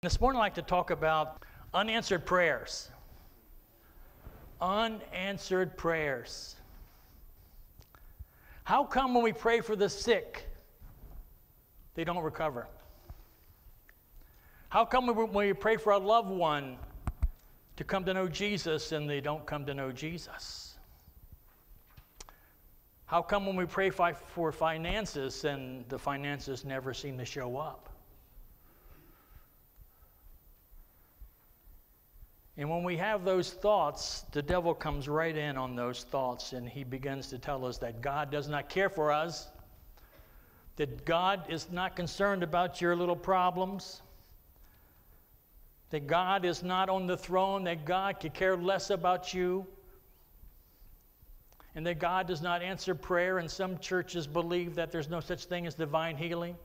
This 0.00 0.20
morning, 0.20 0.38
I'd 0.38 0.44
like 0.44 0.54
to 0.54 0.62
talk 0.62 0.92
about 0.92 1.44
unanswered 1.74 2.24
prayers. 2.24 2.88
Unanswered 4.60 5.76
prayers. 5.76 6.54
How 8.62 8.84
come 8.84 9.12
when 9.12 9.24
we 9.24 9.32
pray 9.32 9.60
for 9.60 9.74
the 9.74 9.88
sick, 9.88 10.48
they 11.96 12.04
don't 12.04 12.22
recover? 12.22 12.68
How 14.68 14.84
come 14.84 15.08
when 15.08 15.32
we 15.32 15.52
pray 15.52 15.76
for 15.76 15.90
a 15.90 15.98
loved 15.98 16.30
one 16.30 16.76
to 17.74 17.82
come 17.82 18.04
to 18.04 18.14
know 18.14 18.28
Jesus 18.28 18.92
and 18.92 19.10
they 19.10 19.20
don't 19.20 19.44
come 19.46 19.66
to 19.66 19.74
know 19.74 19.90
Jesus? 19.90 20.78
How 23.06 23.20
come 23.20 23.46
when 23.46 23.56
we 23.56 23.66
pray 23.66 23.90
for 23.90 24.52
finances 24.52 25.44
and 25.44 25.84
the 25.88 25.98
finances 25.98 26.64
never 26.64 26.94
seem 26.94 27.18
to 27.18 27.24
show 27.24 27.56
up? 27.56 27.88
And 32.58 32.68
when 32.68 32.82
we 32.82 32.96
have 32.96 33.24
those 33.24 33.52
thoughts, 33.52 34.24
the 34.32 34.42
devil 34.42 34.74
comes 34.74 35.08
right 35.08 35.36
in 35.36 35.56
on 35.56 35.76
those 35.76 36.02
thoughts 36.02 36.52
and 36.52 36.68
he 36.68 36.82
begins 36.82 37.28
to 37.28 37.38
tell 37.38 37.64
us 37.64 37.78
that 37.78 38.02
God 38.02 38.32
does 38.32 38.48
not 38.48 38.68
care 38.68 38.90
for 38.90 39.12
us, 39.12 39.46
that 40.74 41.04
God 41.04 41.44
is 41.48 41.70
not 41.70 41.94
concerned 41.94 42.42
about 42.42 42.80
your 42.80 42.96
little 42.96 43.14
problems, 43.14 44.02
that 45.90 46.08
God 46.08 46.44
is 46.44 46.64
not 46.64 46.88
on 46.88 47.06
the 47.06 47.16
throne, 47.16 47.62
that 47.64 47.84
God 47.84 48.18
could 48.18 48.34
care 48.34 48.56
less 48.56 48.90
about 48.90 49.32
you, 49.32 49.64
and 51.76 51.86
that 51.86 52.00
God 52.00 52.26
does 52.26 52.42
not 52.42 52.60
answer 52.60 52.92
prayer. 52.92 53.38
And 53.38 53.48
some 53.48 53.78
churches 53.78 54.26
believe 54.26 54.74
that 54.74 54.90
there's 54.90 55.08
no 55.08 55.20
such 55.20 55.44
thing 55.44 55.64
as 55.64 55.76
divine 55.76 56.16
healing, 56.16 56.56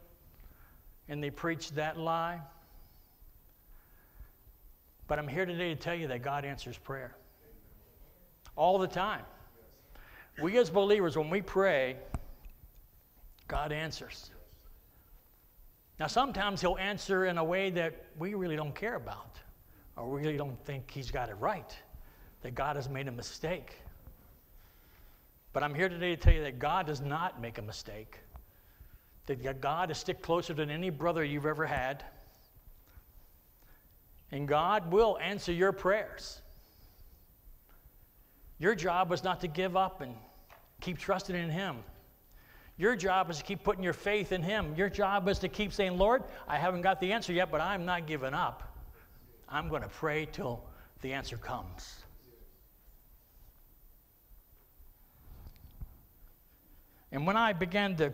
and 1.07 1.23
they 1.23 1.29
preach 1.29 1.69
that 1.73 1.99
lie. 1.99 2.41
But 5.13 5.19
I'm 5.19 5.27
here 5.27 5.45
today 5.45 5.69
to 5.69 5.79
tell 5.79 5.93
you 5.93 6.07
that 6.07 6.23
God 6.23 6.43
answers 6.43 6.75
prayer 6.75 7.15
all 8.55 8.79
the 8.79 8.87
time. 8.87 9.21
We 10.41 10.57
as 10.57 10.71
believers, 10.71 11.15
when 11.15 11.29
we 11.29 11.39
pray, 11.39 11.97
God 13.47 13.71
answers. 13.71 14.31
Now, 15.99 16.07
sometimes 16.07 16.61
He'll 16.61 16.79
answer 16.79 17.27
in 17.27 17.37
a 17.37 17.43
way 17.43 17.69
that 17.69 18.05
we 18.17 18.33
really 18.33 18.55
don't 18.55 18.73
care 18.73 18.95
about, 18.95 19.37
or 19.97 20.09
we 20.09 20.21
really 20.21 20.35
don't 20.35 20.57
think 20.65 20.89
He's 20.89 21.11
got 21.11 21.29
it 21.29 21.35
right, 21.35 21.77
that 22.41 22.55
God 22.55 22.75
has 22.75 22.89
made 22.89 23.07
a 23.07 23.11
mistake. 23.11 23.75
But 25.53 25.61
I'm 25.61 25.75
here 25.75 25.89
today 25.89 26.15
to 26.15 26.17
tell 26.19 26.33
you 26.33 26.41
that 26.41 26.57
God 26.57 26.87
does 26.87 27.01
not 27.01 27.39
make 27.39 27.59
a 27.59 27.61
mistake, 27.61 28.17
that 29.27 29.61
God 29.61 29.91
is 29.91 29.99
stick 29.99 30.23
closer 30.23 30.55
than 30.55 30.71
any 30.71 30.89
brother 30.89 31.23
you've 31.23 31.45
ever 31.45 31.67
had 31.67 32.03
and 34.33 34.47
God 34.47 34.91
will 34.91 35.19
answer 35.21 35.53
your 35.53 35.71
prayers. 35.71 36.41
Your 38.57 38.73
job 38.73 39.11
was 39.11 39.23
not 39.23 39.41
to 39.41 39.47
give 39.47 39.77
up 39.77 40.01
and 40.01 40.15
keep 40.81 40.97
trusting 40.97 41.35
in 41.35 41.51
Him. 41.51 41.77
Your 42.77 42.95
job 42.95 43.29
is 43.29 43.37
to 43.37 43.43
keep 43.43 43.63
putting 43.63 43.83
your 43.83 43.93
faith 43.93 44.31
in 44.31 44.41
Him. 44.41 44.73
Your 44.75 44.89
job 44.89 45.27
is 45.29 45.37
to 45.39 45.49
keep 45.49 45.71
saying, 45.71 45.99
Lord, 45.99 46.23
I 46.47 46.57
haven't 46.57 46.81
got 46.81 46.99
the 46.99 47.13
answer 47.13 47.31
yet, 47.31 47.51
but 47.51 47.61
I'm 47.61 47.85
not 47.85 48.07
giving 48.07 48.33
up. 48.33 48.75
I'm 49.47 49.69
going 49.69 49.83
to 49.83 49.87
pray 49.87 50.27
till 50.31 50.63
the 51.01 51.13
answer 51.13 51.37
comes. 51.37 51.97
And 57.11 57.27
when 57.27 57.37
I 57.37 57.53
began 57.53 57.95
to 57.97 58.11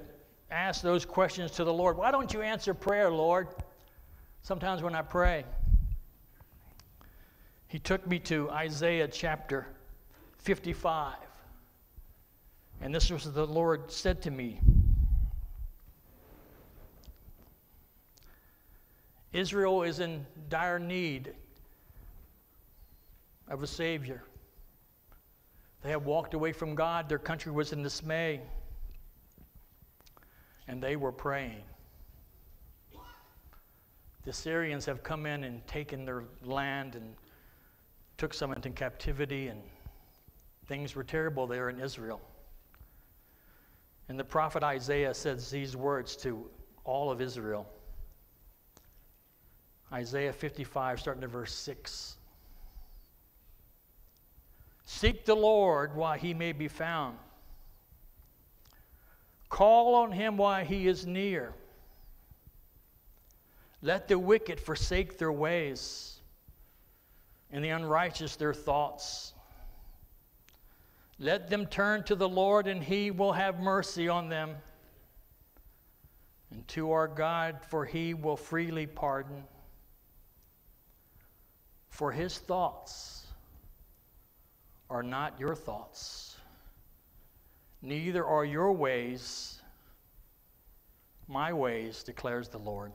ask 0.52 0.81
those 0.81 1.06
questions 1.06 1.52
to 1.52 1.63
the 1.63 1.72
Lord, 1.72 1.96
why 1.96 2.12
don't 2.12 2.34
you 2.34 2.41
answer 2.41 2.74
prayer, 2.74 3.09
Lord? 3.09 3.47
Sometimes 4.41 4.84
when 4.84 4.96
I 4.96 5.02
pray, 5.02 5.46
he 7.69 7.78
took 7.78 8.06
me 8.07 8.18
to 8.18 8.50
Isaiah 8.50 9.07
chapter 9.07 9.68
55. 10.40 11.16
And 12.81 12.94
this 12.94 13.12
was 13.12 13.31
the 13.31 13.46
Lord 13.46 13.91
said 13.91 14.24
to 14.24 14.31
me 14.31 14.59
Israel 19.31 19.84
is 19.84 20.00
in 20.00 20.25
dire 20.50 20.79
need 20.79 21.34
of 23.47 23.62
a 23.62 23.68
Savior. 23.68 24.24
They 25.84 25.91
have 25.91 26.06
walked 26.06 26.34
away 26.34 26.52
from 26.52 26.74
God, 26.74 27.08
their 27.08 27.19
country 27.19 27.52
was 27.52 27.72
in 27.72 27.84
dismay, 27.84 28.41
and 30.68 30.81
they 30.81 30.96
were 30.96 31.12
praying. 31.12 31.62
The 34.25 34.34
Syrians 34.34 34.85
have 34.88 35.03
come 35.03 35.28
in 35.28 35.44
and 35.44 35.66
taken 35.68 36.03
their 36.03 36.24
land 36.44 36.96
and 36.96 37.13
took 38.19 38.34
some 38.34 38.52
into 38.52 38.69
captivity, 38.69 39.47
and 39.47 39.62
things 40.68 40.94
were 40.94 41.06
terrible 41.06 41.47
there 41.47 41.69
in 41.69 41.80
Israel. 41.80 42.19
And 44.09 44.19
the 44.19 44.25
prophet 44.25 44.62
Isaiah 44.62 45.13
says 45.13 45.50
these 45.50 45.78
words 45.78 46.18
to 46.18 46.46
all 46.84 47.12
of 47.12 47.22
Israel. 47.22 47.66
Isaiah 49.94 50.34
55, 50.34 51.00
starting 51.00 51.24
at 51.24 51.29
verse 51.29 51.53
6. 51.53 52.18
Seek 54.84 55.24
the 55.25 55.35
Lord 55.35 55.96
while 55.96 56.18
he 56.18 56.34
may 56.34 56.52
be 56.52 56.68
found. 56.68 57.18
Call 59.47 59.96
on 59.96 60.12
him 60.12 60.35
while 60.35 60.66
he 60.66 60.88
is 60.88 61.08
near. 61.08 61.53
Let 63.81 64.09
the 64.09 64.19
wicked 64.19 64.59
forsake 64.59 65.18
their 65.18 65.31
ways 65.31 66.19
and 67.52 67.64
the 67.64 67.70
unrighteous 67.70 68.36
their 68.36 68.54
thoughts. 68.54 69.34
Let 71.18 71.50
them 71.50 71.66
turn 71.66 72.04
to 72.04 72.16
the 72.16 72.30
Lord, 72.30 72.68
and 72.68 72.84
he 72.84 73.12
will 73.12 73.34
have 73.34 73.60
mercy 73.60 74.08
on 74.08 74.30
them. 74.30 74.56
And 76.52 76.68
to 76.70 76.92
our 76.92 77.08
God, 77.08 77.59
for 77.70 77.86
he 77.86 78.14
will 78.14 78.38
freely 78.38 78.88
pardon. 78.88 79.44
For 81.90 82.12
his 82.12 82.38
thoughts 82.38 83.28
are 84.90 85.04
not 85.04 85.40
your 85.40 85.56
thoughts, 85.56 86.38
neither 87.82 88.26
are 88.26 88.46
your 88.46 88.72
ways 88.72 89.59
my 91.30 91.54
ways, 91.54 92.02
declares 92.04 92.50
the 92.50 92.58
Lord. 92.58 92.92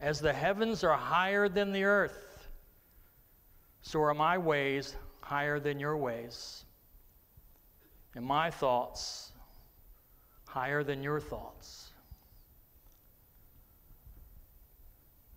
As 0.00 0.20
the 0.20 0.32
heavens 0.32 0.82
are 0.82 0.96
higher 0.96 1.48
than 1.48 1.72
the 1.72 1.84
earth, 1.84 2.48
so 3.82 4.02
are 4.02 4.14
my 4.14 4.38
ways 4.38 4.96
higher 5.20 5.60
than 5.60 5.78
your 5.78 5.96
ways, 5.96 6.64
and 8.14 8.24
my 8.24 8.50
thoughts 8.50 9.32
higher 10.46 10.82
than 10.82 11.02
your 11.02 11.20
thoughts. 11.20 11.90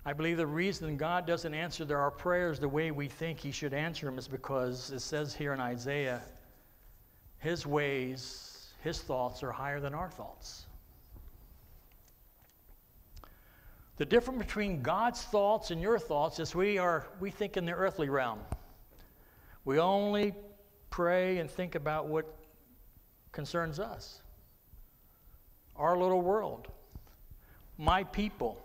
I 0.05 0.13
believe 0.13 0.37
the 0.37 0.47
reason 0.47 0.97
God 0.97 1.25
doesn't 1.25 1.53
answer 1.53 1.97
our 1.97 2.11
prayers 2.11 2.59
the 2.59 2.67
way 2.67 2.91
we 2.91 3.07
think 3.07 3.39
He 3.39 3.51
should 3.51 3.73
answer 3.73 4.05
them 4.05 4.17
is 4.17 4.27
because 4.27 4.91
it 4.91 4.99
says 4.99 5.33
here 5.33 5.53
in 5.53 5.61
Isaiah, 5.61 6.21
His 7.37 7.65
ways, 7.65 8.73
His 8.81 9.01
thoughts 9.01 9.43
are 9.43 9.51
higher 9.51 9.79
than 9.79 9.93
our 9.93 10.09
thoughts. 10.09 10.65
The 14.03 14.09
difference 14.09 14.43
between 14.43 14.81
God's 14.81 15.21
thoughts 15.21 15.71
and 15.71 15.81
your 15.81 15.97
thoughts 15.97 16.37
is 16.37 16.53
we 16.53 16.77
are 16.77 17.07
we 17.21 17.31
think 17.31 17.55
in 17.55 17.65
the 17.65 17.71
earthly 17.71 18.09
realm. 18.09 18.37
We 19.63 19.79
only 19.79 20.33
pray 20.89 21.37
and 21.37 21.49
think 21.49 21.75
about 21.75 22.07
what 22.07 22.25
concerns 23.31 23.79
us. 23.79 24.19
Our 25.77 25.97
little 25.97 26.19
world. 26.19 26.67
My 27.77 28.03
people. 28.03 28.61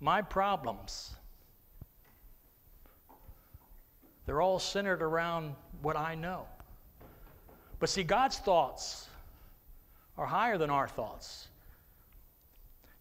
My 0.00 0.22
problems. 0.22 1.14
They're 4.24 4.40
all 4.40 4.58
centered 4.58 5.02
around 5.02 5.54
what 5.82 5.94
I 5.94 6.14
know. 6.14 6.46
But 7.80 7.90
see, 7.90 8.02
God's 8.02 8.38
thoughts 8.38 9.08
are 10.16 10.24
higher 10.24 10.56
than 10.56 10.70
our 10.70 10.88
thoughts. 10.88 11.48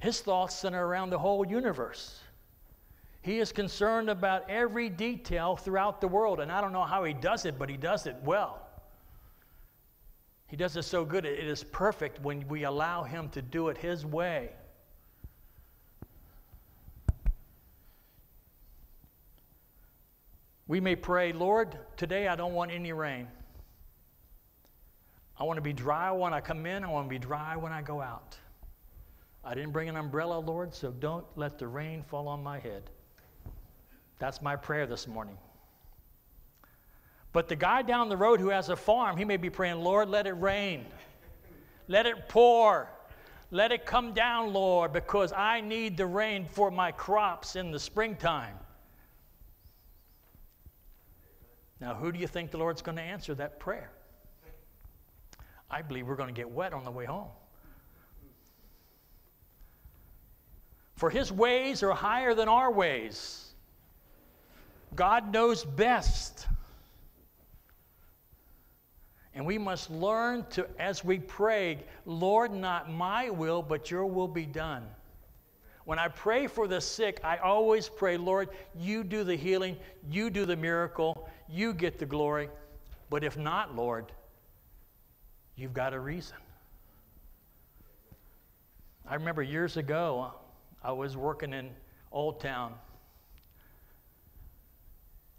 His 0.05 0.21
thoughts 0.21 0.55
center 0.55 0.85
around 0.85 1.09
the 1.09 1.17
whole 1.17 1.47
universe. 1.47 2.19
He 3.23 3.39
is 3.39 3.51
concerned 3.51 4.07
about 4.07 4.47
every 4.47 4.87
detail 4.87 5.55
throughout 5.55 5.99
the 5.99 6.07
world. 6.07 6.39
And 6.39 6.51
I 6.51 6.61
don't 6.61 6.73
know 6.73 6.83
how 6.83 7.03
he 7.05 7.13
does 7.13 7.45
it, 7.45 7.57
but 7.57 7.69
he 7.69 7.75
does 7.75 8.05
it 8.05 8.15
well. 8.23 8.67
He 10.45 10.55
does 10.55 10.77
it 10.77 10.83
so 10.83 11.05
good, 11.05 11.25
it 11.25 11.39
is 11.39 11.63
perfect 11.63 12.21
when 12.21 12.47
we 12.47 12.65
allow 12.65 13.01
him 13.01 13.29
to 13.29 13.41
do 13.41 13.69
it 13.69 13.79
his 13.79 14.05
way. 14.05 14.51
We 20.67 20.79
may 20.79 20.95
pray, 20.95 21.33
Lord, 21.33 21.79
today 21.97 22.27
I 22.27 22.35
don't 22.35 22.53
want 22.53 22.69
any 22.69 22.93
rain. 22.93 23.27
I 25.39 25.45
want 25.45 25.57
to 25.57 25.63
be 25.63 25.73
dry 25.73 26.11
when 26.11 26.31
I 26.31 26.41
come 26.41 26.67
in, 26.67 26.83
I 26.83 26.91
want 26.91 27.07
to 27.07 27.09
be 27.09 27.17
dry 27.17 27.55
when 27.55 27.71
I 27.71 27.81
go 27.81 28.01
out. 28.01 28.37
I 29.45 29.53
didn't 29.53 29.71
bring 29.71 29.89
an 29.89 29.95
umbrella, 29.95 30.39
Lord, 30.39 30.73
so 30.73 30.91
don't 30.91 31.25
let 31.35 31.59
the 31.59 31.67
rain 31.67 32.01
fall 32.01 32.27
on 32.27 32.41
my 32.41 32.57
head. 32.57 32.89
That's 34.17 34.41
my 34.41 34.55
prayer 34.55 34.87
this 34.87 35.07
morning. 35.07 35.37
But 37.31 37.47
the 37.47 37.55
guy 37.55 37.83
down 37.83 38.09
the 38.09 38.17
road 38.17 38.39
who 38.39 38.49
has 38.49 38.69
a 38.69 38.75
farm, 38.75 39.17
he 39.17 39.25
may 39.25 39.37
be 39.37 39.51
praying, 39.51 39.83
Lord, 39.83 40.09
let 40.09 40.25
it 40.25 40.31
rain. 40.31 40.85
Let 41.87 42.07
it 42.07 42.27
pour. 42.27 42.89
Let 43.51 43.71
it 43.71 43.85
come 43.85 44.13
down, 44.13 44.51
Lord, 44.51 44.91
because 44.91 45.31
I 45.31 45.61
need 45.61 45.95
the 45.97 46.07
rain 46.07 46.45
for 46.45 46.71
my 46.71 46.91
crops 46.91 47.55
in 47.55 47.69
the 47.69 47.79
springtime. 47.79 48.57
Now, 51.79 51.93
who 51.93 52.11
do 52.11 52.17
you 52.17 52.25
think 52.25 52.49
the 52.49 52.57
Lord's 52.57 52.81
going 52.81 52.95
to 52.95 53.03
answer 53.03 53.35
that 53.35 53.59
prayer? 53.59 53.91
I 55.69 55.83
believe 55.83 56.07
we're 56.07 56.15
going 56.15 56.33
to 56.33 56.39
get 56.39 56.49
wet 56.49 56.73
on 56.73 56.83
the 56.83 56.91
way 56.91 57.05
home. 57.05 57.29
For 60.95 61.09
his 61.09 61.31
ways 61.31 61.83
are 61.83 61.93
higher 61.93 62.33
than 62.33 62.47
our 62.47 62.71
ways. 62.71 63.53
God 64.95 65.31
knows 65.33 65.65
best. 65.65 66.47
And 69.33 69.45
we 69.45 69.57
must 69.57 69.91
learn 69.91 70.45
to, 70.51 70.65
as 70.79 71.03
we 71.03 71.19
pray, 71.19 71.83
Lord, 72.05 72.53
not 72.53 72.89
my 72.89 73.29
will, 73.29 73.61
but 73.61 73.91
your 73.91 74.05
will 74.05 74.29
be 74.29 74.45
done. 74.45 74.83
When 75.83 75.99
I 75.99 76.07
pray 76.07 76.47
for 76.47 76.67
the 76.67 76.79
sick, 76.79 77.19
I 77.23 77.37
always 77.37 77.89
pray, 77.89 78.17
Lord, 78.17 78.49
you 78.79 79.03
do 79.03 79.25
the 79.25 79.35
healing, 79.35 79.77
you 80.09 80.29
do 80.29 80.45
the 80.45 80.55
miracle, 80.55 81.29
you 81.49 81.73
get 81.73 81.99
the 81.99 82.05
glory. 82.05 82.49
But 83.09 83.23
if 83.23 83.37
not, 83.37 83.75
Lord, 83.75 84.11
you've 85.57 85.73
got 85.73 85.93
a 85.93 85.99
reason. 85.99 86.37
I 89.07 89.15
remember 89.15 89.43
years 89.43 89.77
ago, 89.77 90.33
I 90.85 90.91
was 90.91 91.17
working 91.17 91.51
in 91.51 91.71
Old 92.11 92.39
Town. 92.39 92.71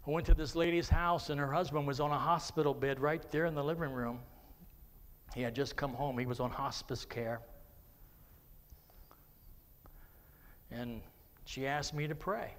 I 0.05 0.11
went 0.11 0.25
to 0.25 0.33
this 0.33 0.55
lady's 0.55 0.89
house, 0.89 1.29
and 1.29 1.39
her 1.39 1.53
husband 1.53 1.87
was 1.87 2.01
on 2.01 2.11
a 2.11 2.17
hospital 2.19 2.73
bed 2.73 2.99
right 2.99 3.23
there 3.31 3.45
in 3.45 3.55
the 3.55 3.63
living 3.63 3.91
room. 3.93 4.19
He 5.33 5.41
had 5.41 5.55
just 5.55 5.77
come 5.77 5.93
home, 5.93 6.17
he 6.17 6.25
was 6.25 6.41
on 6.41 6.51
hospice 6.51 7.05
care. 7.05 7.39
And 10.69 10.99
she 11.45 11.65
asked 11.65 11.93
me 11.93 12.07
to 12.07 12.15
pray. 12.15 12.53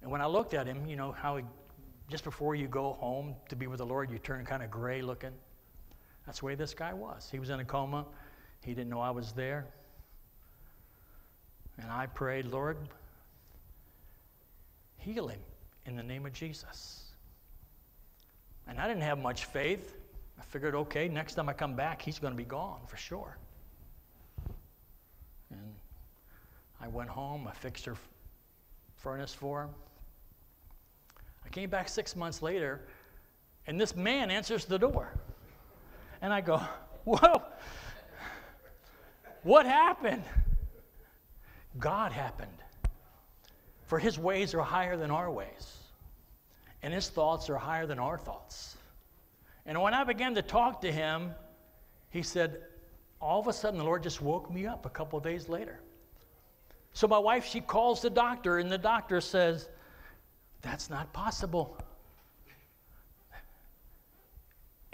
And 0.00 0.10
when 0.10 0.22
I 0.22 0.26
looked 0.26 0.54
at 0.54 0.66
him, 0.66 0.86
you 0.86 0.96
know, 0.96 1.12
how 1.12 1.36
he, 1.36 1.44
just 2.08 2.24
before 2.24 2.54
you 2.54 2.68
go 2.68 2.94
home 2.94 3.36
to 3.50 3.56
be 3.56 3.66
with 3.66 3.78
the 3.78 3.86
Lord, 3.86 4.10
you 4.10 4.18
turn 4.18 4.46
kind 4.46 4.62
of 4.62 4.70
gray 4.70 5.02
looking. 5.02 5.32
That's 6.24 6.38
the 6.38 6.46
way 6.46 6.54
this 6.54 6.72
guy 6.72 6.94
was. 6.94 7.28
He 7.30 7.38
was 7.38 7.50
in 7.50 7.60
a 7.60 7.64
coma, 7.66 8.06
he 8.62 8.72
didn't 8.72 8.88
know 8.88 9.00
I 9.00 9.10
was 9.10 9.32
there. 9.32 9.66
And 11.78 11.90
I 11.90 12.06
prayed, 12.06 12.46
Lord, 12.46 12.76
heal 14.98 15.28
him 15.28 15.40
in 15.86 15.96
the 15.96 16.02
name 16.02 16.26
of 16.26 16.32
Jesus. 16.32 17.02
And 18.66 18.80
I 18.80 18.88
didn't 18.88 19.02
have 19.02 19.18
much 19.18 19.44
faith. 19.46 19.96
I 20.38 20.42
figured, 20.42 20.74
okay, 20.74 21.08
next 21.08 21.34
time 21.34 21.48
I 21.48 21.52
come 21.52 21.74
back, 21.74 22.00
he's 22.00 22.18
going 22.18 22.32
to 22.32 22.36
be 22.36 22.44
gone 22.44 22.80
for 22.86 22.96
sure. 22.96 23.36
And 25.50 25.74
I 26.80 26.88
went 26.88 27.10
home, 27.10 27.46
I 27.46 27.52
fixed 27.52 27.84
her 27.84 27.96
furnace 28.96 29.34
for 29.34 29.64
him. 29.64 29.70
I 31.44 31.48
came 31.50 31.68
back 31.68 31.88
six 31.88 32.16
months 32.16 32.40
later, 32.40 32.80
and 33.66 33.80
this 33.80 33.94
man 33.94 34.30
answers 34.30 34.64
the 34.64 34.78
door. 34.78 35.12
And 36.22 36.32
I 36.32 36.40
go, 36.40 36.62
Whoa, 37.04 37.42
what 39.42 39.66
happened? 39.66 40.24
God 41.78 42.12
happened. 42.12 42.50
For 43.86 43.98
his 43.98 44.18
ways 44.18 44.54
are 44.54 44.62
higher 44.62 44.96
than 44.96 45.10
our 45.10 45.30
ways, 45.30 45.78
and 46.82 46.92
his 46.92 47.08
thoughts 47.08 47.50
are 47.50 47.56
higher 47.56 47.86
than 47.86 47.98
our 47.98 48.16
thoughts. 48.16 48.76
And 49.66 49.80
when 49.80 49.94
I 49.94 50.04
began 50.04 50.34
to 50.34 50.42
talk 50.42 50.80
to 50.82 50.92
him, 50.92 51.32
he 52.10 52.22
said, 52.22 52.62
All 53.20 53.40
of 53.40 53.46
a 53.46 53.52
sudden, 53.52 53.78
the 53.78 53.84
Lord 53.84 54.02
just 54.02 54.22
woke 54.22 54.50
me 54.50 54.66
up 54.66 54.86
a 54.86 54.90
couple 54.90 55.20
days 55.20 55.48
later. 55.48 55.80
So 56.92 57.08
my 57.08 57.18
wife, 57.18 57.44
she 57.44 57.60
calls 57.60 58.00
the 58.00 58.10
doctor, 58.10 58.58
and 58.58 58.70
the 58.70 58.78
doctor 58.78 59.20
says, 59.20 59.68
That's 60.62 60.88
not 60.88 61.12
possible. 61.12 61.76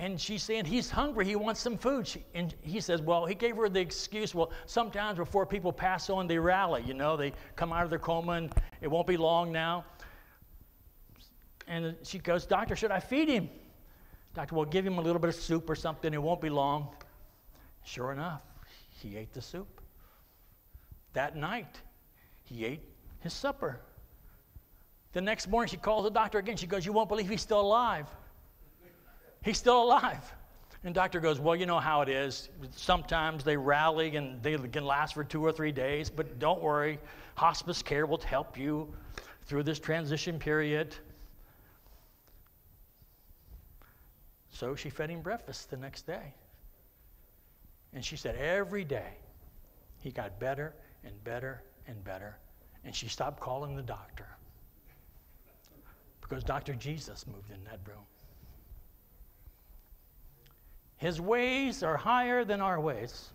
And 0.01 0.19
she's 0.19 0.43
saying, 0.43 0.65
He's 0.65 0.89
hungry. 0.89 1.27
He 1.27 1.37
wants 1.37 1.61
some 1.61 1.77
food. 1.77 2.09
She, 2.09 2.25
and 2.35 2.55
he 2.63 2.81
says, 2.81 3.03
Well, 3.03 3.27
he 3.27 3.35
gave 3.35 3.57
her 3.57 3.69
the 3.69 3.81
excuse, 3.81 4.35
Well, 4.35 4.51
sometimes 4.65 5.19
before 5.19 5.45
people 5.45 5.75
pass 5.75 6.09
on, 6.09 6.27
they 6.27 6.39
rally. 6.39 6.83
You 6.87 6.95
know, 6.95 7.19
they 7.19 7.35
come 7.55 7.71
out 7.71 7.85
of 7.85 7.91
their 7.91 7.99
coma 7.99 8.33
and 8.33 8.55
it 8.81 8.89
won't 8.89 9.07
be 9.07 9.19
long 9.19 9.53
now. 9.53 9.85
And 11.69 11.95
she 12.03 12.19
goes, 12.19 12.47
Doctor, 12.47 12.75
should 12.77 12.91
I 12.91 12.99
feed 12.99 13.29
him? 13.29 13.51
Doctor, 14.33 14.55
well, 14.55 14.65
give 14.65 14.87
him 14.87 14.97
a 14.97 15.03
little 15.03 15.21
bit 15.21 15.29
of 15.29 15.35
soup 15.35 15.69
or 15.69 15.75
something. 15.75 16.15
It 16.15 16.23
won't 16.23 16.41
be 16.41 16.49
long. 16.49 16.89
Sure 17.85 18.11
enough, 18.11 18.43
he 19.03 19.19
ate 19.19 19.35
the 19.35 19.43
soup. 19.43 19.83
That 21.13 21.37
night, 21.37 21.79
he 22.45 22.65
ate 22.65 22.81
his 23.19 23.35
supper. 23.35 23.81
The 25.13 25.21
next 25.21 25.47
morning, 25.47 25.69
she 25.69 25.77
calls 25.77 26.05
the 26.05 26.11
doctor 26.11 26.39
again. 26.39 26.57
She 26.57 26.67
goes, 26.67 26.87
You 26.87 26.95
won't 26.95 27.11
believe 27.11 27.29
he's 27.29 27.43
still 27.43 27.61
alive. 27.61 28.07
He's 29.43 29.59
still 29.59 29.83
alive. 29.83 30.33
And 30.85 30.95
doctor 30.95 31.21
goes, 31.21 31.39
Well, 31.39 31.57
you 31.57 31.67
know 31.67 31.79
how 31.79 32.01
it 32.03 32.09
is. 32.09 32.49
Sometimes 32.75 33.45
they 33.45 33.57
rally 33.57 34.17
and 34.17 34.43
they 34.43 34.57
can 34.57 34.85
last 34.85 35.15
for 35.15 35.25
two 35.25 35.45
or 35.45 35.53
three 35.53 35.73
days, 35.73 36.09
but 36.09 36.39
don't 36.39 36.63
worry. 36.63 36.99
Hospice 37.35 37.83
care 37.83 38.07
will 38.07 38.21
help 38.21 38.59
you 38.59 38.93
through 39.47 39.63
this 39.63 39.79
transition 39.79 40.39
period. 40.39 40.95
So 44.53 44.75
she 44.75 44.91
fed 44.91 45.11
him 45.11 45.21
breakfast 45.21 45.71
the 45.71 45.77
next 45.77 46.07
day. 46.07 46.35
And 47.93 48.05
she 48.05 48.17
said, 48.17 48.37
Every 48.37 48.85
day 48.85 49.13
he 49.99 50.11
got 50.11 50.39
better 50.39 50.75
and 51.05 51.23
better 51.25 51.63
and 51.87 52.03
better. 52.05 52.37
And 52.85 52.95
she 52.95 53.09
stopped 53.09 53.41
calling 53.41 53.77
the 53.77 53.83
doctor 53.83 54.27
because 56.21 56.45
Dr. 56.45 56.75
Jesus 56.75 57.27
moved 57.27 57.51
in 57.51 57.63
that 57.65 57.81
room. 57.87 58.05
His 61.01 61.19
ways 61.19 61.83
are 61.83 61.97
higher 61.97 62.45
than 62.45 62.61
our 62.61 62.79
ways. 62.79 63.31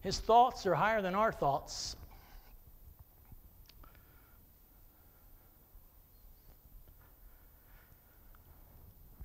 His 0.00 0.18
thoughts 0.18 0.66
are 0.66 0.74
higher 0.74 1.00
than 1.00 1.14
our 1.14 1.30
thoughts. 1.30 1.94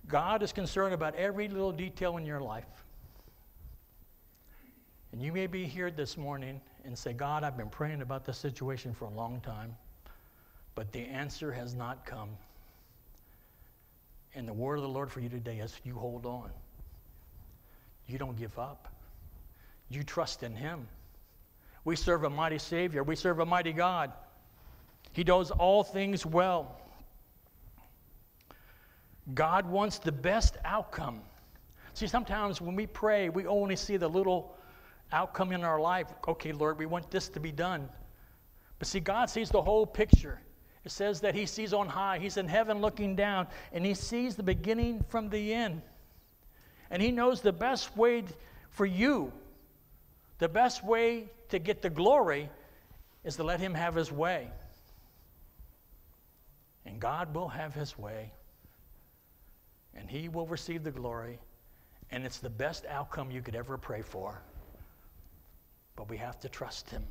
God 0.08 0.44
is 0.44 0.54
concerned 0.54 0.94
about 0.94 1.16
every 1.16 1.48
little 1.48 1.72
detail 1.72 2.18
in 2.18 2.28
your 2.28 2.42
life. 2.42 2.64
And 5.12 5.20
you 5.20 5.32
may 5.32 5.48
be 5.48 5.66
here 5.66 5.90
this 5.90 6.16
morning 6.16 6.62
and 6.84 6.96
say, 6.96 7.12
God, 7.12 7.44
I've 7.44 7.58
been 7.58 7.70
praying 7.70 8.04
about 8.04 8.24
this 8.24 8.38
situation 8.38 8.94
for 8.94 9.06
a 9.06 9.10
long 9.10 9.42
time, 9.42 9.76
but 10.76 10.92
the 10.92 11.08
answer 11.08 11.52
has 11.52 11.74
not 11.74 12.06
come. 12.06 12.30
And 14.36 14.46
the 14.46 14.54
word 14.54 14.76
of 14.76 14.82
the 14.82 14.90
Lord 14.90 15.10
for 15.10 15.22
you 15.22 15.30
today 15.30 15.60
is 15.60 15.74
you 15.86 15.96
hold 15.96 16.26
on. 16.26 16.52
You 18.08 18.18
don't 18.18 18.38
give 18.38 18.60
up. 18.60 18.94
You 19.90 20.04
trust 20.04 20.44
in 20.44 20.54
Him. 20.54 20.88
We 21.86 21.96
serve 21.96 22.26
a 22.26 22.30
mighty 22.30 22.58
Savior. 22.58 23.02
We 23.02 23.16
serve 23.16 23.40
a 23.40 23.46
mighty 23.46 23.72
God. 23.72 24.12
He 25.14 25.24
does 25.24 25.52
all 25.52 25.84
things 25.84 26.26
well. 26.26 26.78
God 29.34 29.66
wants 29.66 30.00
the 30.00 30.12
best 30.12 30.58
outcome. 30.66 31.22
See, 31.94 32.08
sometimes 32.08 32.60
when 32.60 32.76
we 32.76 32.86
pray, 32.86 33.30
we 33.30 33.48
only 33.48 33.78
see 33.78 33.96
the 33.96 34.08
little 34.08 34.56
outcome 35.14 35.54
in 35.54 35.64
our 35.64 35.80
life. 35.80 36.08
Okay, 36.28 36.52
Lord, 36.52 36.78
we 36.78 36.86
want 36.86 37.10
this 37.10 37.30
to 37.30 37.40
be 37.40 37.52
done. 37.52 37.90
But 38.80 38.90
see, 38.90 39.00
God 39.00 39.30
sees 39.30 39.50
the 39.50 39.62
whole 39.62 39.86
picture. 39.86 40.42
It 40.86 40.92
says 40.92 41.22
that 41.22 41.36
he 41.36 41.46
sees 41.46 41.74
on 41.74 41.88
high. 41.88 42.20
He's 42.20 42.38
in 42.38 42.48
heaven 42.48 42.80
looking 42.80 43.16
down, 43.16 43.48
and 43.74 43.86
he 43.86 43.96
sees 43.96 44.36
the 44.36 44.44
beginning 44.44 45.04
from 45.10 45.30
the 45.30 45.54
end. 45.54 45.82
And 46.90 47.02
He 47.02 47.12
knows 47.12 47.42
the 47.42 47.54
best 47.54 47.96
way 47.98 48.24
for 48.70 48.86
you, 48.86 49.32
the 50.40 50.50
best 50.50 50.84
way 50.84 51.30
to 51.50 51.60
get 51.60 51.82
the 51.82 51.90
glory 51.90 52.50
is 53.24 53.38
to 53.38 53.44
let 53.44 53.60
Him 53.60 53.74
have 53.74 53.96
His 53.96 54.12
way. 54.12 54.50
And 56.86 57.00
God 57.00 57.34
will 57.34 57.48
have 57.48 57.74
His 57.74 57.98
way, 57.98 58.32
and 59.96 60.10
He 60.10 60.30
will 60.30 60.46
receive 60.46 60.84
the 60.84 60.92
glory, 60.92 61.40
and 62.12 62.24
it's 62.24 62.40
the 62.40 62.50
best 62.50 62.86
outcome 62.86 63.32
you 63.32 63.42
could 63.42 63.56
ever 63.56 63.78
pray 63.78 64.02
for. 64.02 64.42
But 65.96 66.10
we 66.10 66.18
have 66.18 66.40
to 66.42 66.50
trust 66.50 66.90
Him. 66.90 67.04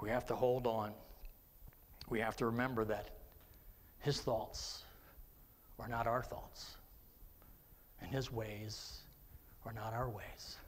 We 0.00 0.10
have 0.10 0.26
to 0.26 0.34
hold 0.34 0.66
on. 0.66 0.92
We 2.12 2.20
have 2.20 2.36
to 2.36 2.44
remember 2.44 2.84
that 2.84 3.08
His 4.00 4.20
thoughts 4.20 4.82
are 5.78 5.88
not 5.88 6.06
our 6.06 6.22
thoughts, 6.22 6.76
and 8.02 8.10
His 8.10 8.30
ways 8.30 8.98
are 9.64 9.72
not 9.72 9.94
our 9.94 10.10
ways. 10.10 10.58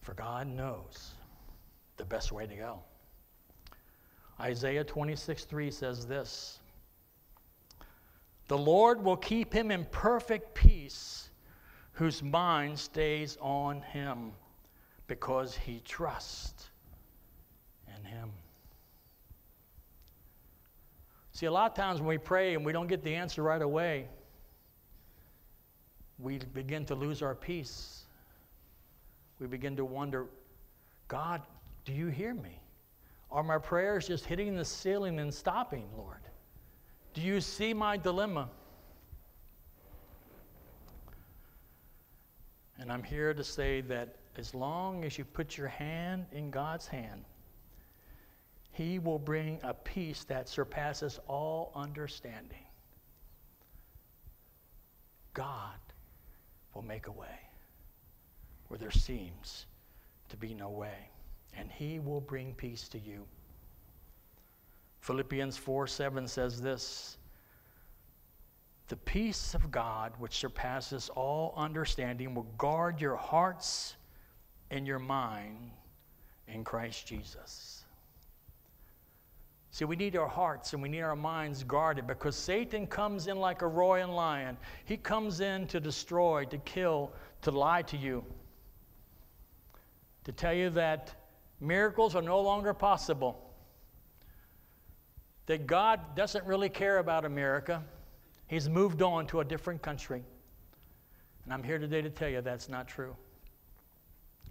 For 0.00 0.14
God 0.14 0.46
knows 0.46 1.14
the 1.96 2.04
best 2.04 2.30
way 2.30 2.46
to 2.46 2.54
go. 2.54 2.78
Isaiah 4.38 4.84
26 4.84 5.46
3 5.46 5.72
says 5.72 6.06
this 6.06 6.60
The 8.46 8.58
Lord 8.58 9.02
will 9.02 9.16
keep 9.16 9.52
him 9.52 9.72
in 9.72 9.84
perfect 9.86 10.54
peace 10.54 11.28
whose 11.94 12.22
mind 12.22 12.78
stays 12.78 13.36
on 13.40 13.82
him 13.82 14.30
because 15.08 15.56
he 15.56 15.80
trusts 15.84 16.70
in 17.98 18.04
him. 18.04 18.30
See, 21.42 21.46
a 21.46 21.50
lot 21.50 21.68
of 21.68 21.76
times 21.76 21.98
when 21.98 22.06
we 22.06 22.18
pray 22.18 22.54
and 22.54 22.64
we 22.64 22.72
don't 22.72 22.86
get 22.86 23.02
the 23.02 23.16
answer 23.16 23.42
right 23.42 23.60
away, 23.60 24.06
we 26.20 26.38
begin 26.38 26.84
to 26.84 26.94
lose 26.94 27.20
our 27.20 27.34
peace. 27.34 28.04
We 29.40 29.48
begin 29.48 29.74
to 29.74 29.84
wonder, 29.84 30.26
God, 31.08 31.42
do 31.84 31.92
you 31.92 32.06
hear 32.06 32.32
me? 32.32 32.60
Are 33.28 33.42
my 33.42 33.58
prayers 33.58 34.06
just 34.06 34.24
hitting 34.24 34.54
the 34.54 34.64
ceiling 34.64 35.18
and 35.18 35.34
stopping, 35.34 35.88
Lord? 35.96 36.20
Do 37.12 37.20
you 37.20 37.40
see 37.40 37.74
my 37.74 37.96
dilemma? 37.96 38.48
And 42.78 42.92
I'm 42.92 43.02
here 43.02 43.34
to 43.34 43.42
say 43.42 43.80
that 43.80 44.14
as 44.38 44.54
long 44.54 45.04
as 45.04 45.18
you 45.18 45.24
put 45.24 45.56
your 45.56 45.66
hand 45.66 46.26
in 46.30 46.52
God's 46.52 46.86
hand, 46.86 47.24
He 48.72 48.98
will 48.98 49.18
bring 49.18 49.60
a 49.62 49.74
peace 49.74 50.24
that 50.24 50.48
surpasses 50.48 51.20
all 51.28 51.72
understanding. 51.74 52.66
God 55.34 55.78
will 56.74 56.82
make 56.82 57.06
a 57.06 57.12
way 57.12 57.38
where 58.68 58.78
there 58.78 58.90
seems 58.90 59.66
to 60.30 60.36
be 60.36 60.54
no 60.54 60.70
way 60.70 61.10
and 61.56 61.70
he 61.70 61.98
will 61.98 62.20
bring 62.20 62.54
peace 62.54 62.88
to 62.88 62.98
you. 62.98 63.26
Philippians 65.00 65.56
4 65.56 65.86
7 65.86 66.28
says 66.28 66.60
this 66.60 67.18
The 68.88 68.96
peace 68.96 69.54
of 69.54 69.70
God, 69.70 70.12
which 70.18 70.36
surpasses 70.36 71.10
all 71.10 71.52
understanding, 71.56 72.34
will 72.34 72.46
guard 72.56 73.00
your 73.00 73.16
hearts 73.16 73.96
and 74.70 74.86
your 74.86 74.98
mind 74.98 75.72
in 76.48 76.64
Christ 76.64 77.06
Jesus. 77.06 77.81
See, 79.72 79.86
we 79.86 79.96
need 79.96 80.16
our 80.16 80.28
hearts 80.28 80.74
and 80.74 80.82
we 80.82 80.90
need 80.90 81.00
our 81.00 81.16
minds 81.16 81.64
guarded 81.64 82.06
because 82.06 82.36
Satan 82.36 82.86
comes 82.86 83.26
in 83.26 83.38
like 83.38 83.62
a 83.62 83.66
roaring 83.66 84.08
lion. 84.10 84.58
He 84.84 84.98
comes 84.98 85.40
in 85.40 85.66
to 85.68 85.80
destroy, 85.80 86.44
to 86.44 86.58
kill, 86.58 87.10
to 87.40 87.50
lie 87.50 87.80
to 87.82 87.96
you, 87.96 88.22
to 90.24 90.32
tell 90.32 90.52
you 90.52 90.68
that 90.70 91.14
miracles 91.58 92.14
are 92.14 92.20
no 92.20 92.38
longer 92.42 92.74
possible. 92.74 93.50
That 95.46 95.66
God 95.66 96.00
doesn't 96.14 96.44
really 96.44 96.68
care 96.68 96.98
about 96.98 97.24
America. 97.24 97.82
He's 98.48 98.68
moved 98.68 99.00
on 99.00 99.26
to 99.28 99.40
a 99.40 99.44
different 99.44 99.80
country. 99.80 100.22
And 101.44 101.54
I'm 101.54 101.62
here 101.62 101.78
today 101.78 102.02
to 102.02 102.10
tell 102.10 102.28
you 102.28 102.42
that's 102.42 102.68
not 102.68 102.88
true. 102.88 103.16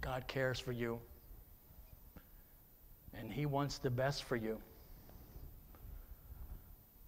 God 0.00 0.26
cares 0.26 0.58
for 0.58 0.72
you. 0.72 0.98
And 3.14 3.32
He 3.32 3.46
wants 3.46 3.78
the 3.78 3.88
best 3.88 4.24
for 4.24 4.34
you. 4.34 4.58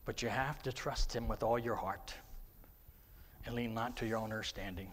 But 0.04 0.23
you 0.23 0.28
have 0.28 0.62
to 0.62 0.73
trust 0.73 1.14
Him 1.14 1.28
with 1.28 1.42
all 1.42 1.58
your 1.58 1.76
heart 1.76 2.14
and 3.46 3.54
lean 3.54 3.75
not 3.75 3.96
to 3.99 4.06
your 4.06 4.18
own 4.18 4.25
understanding. 4.25 4.88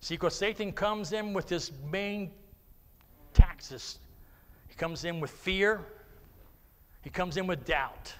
See, 0.00 0.14
because 0.14 0.34
Satan 0.34 0.72
comes 0.72 1.12
in 1.12 1.32
with 1.32 1.48
his 1.48 1.72
main 1.90 2.30
taxes. 3.34 3.98
He 4.68 4.74
comes 4.74 5.04
in 5.04 5.20
with 5.20 5.30
fear, 5.30 5.84
he 7.02 7.10
comes 7.10 7.36
in 7.36 7.46
with 7.46 7.64
doubt. 7.66 8.14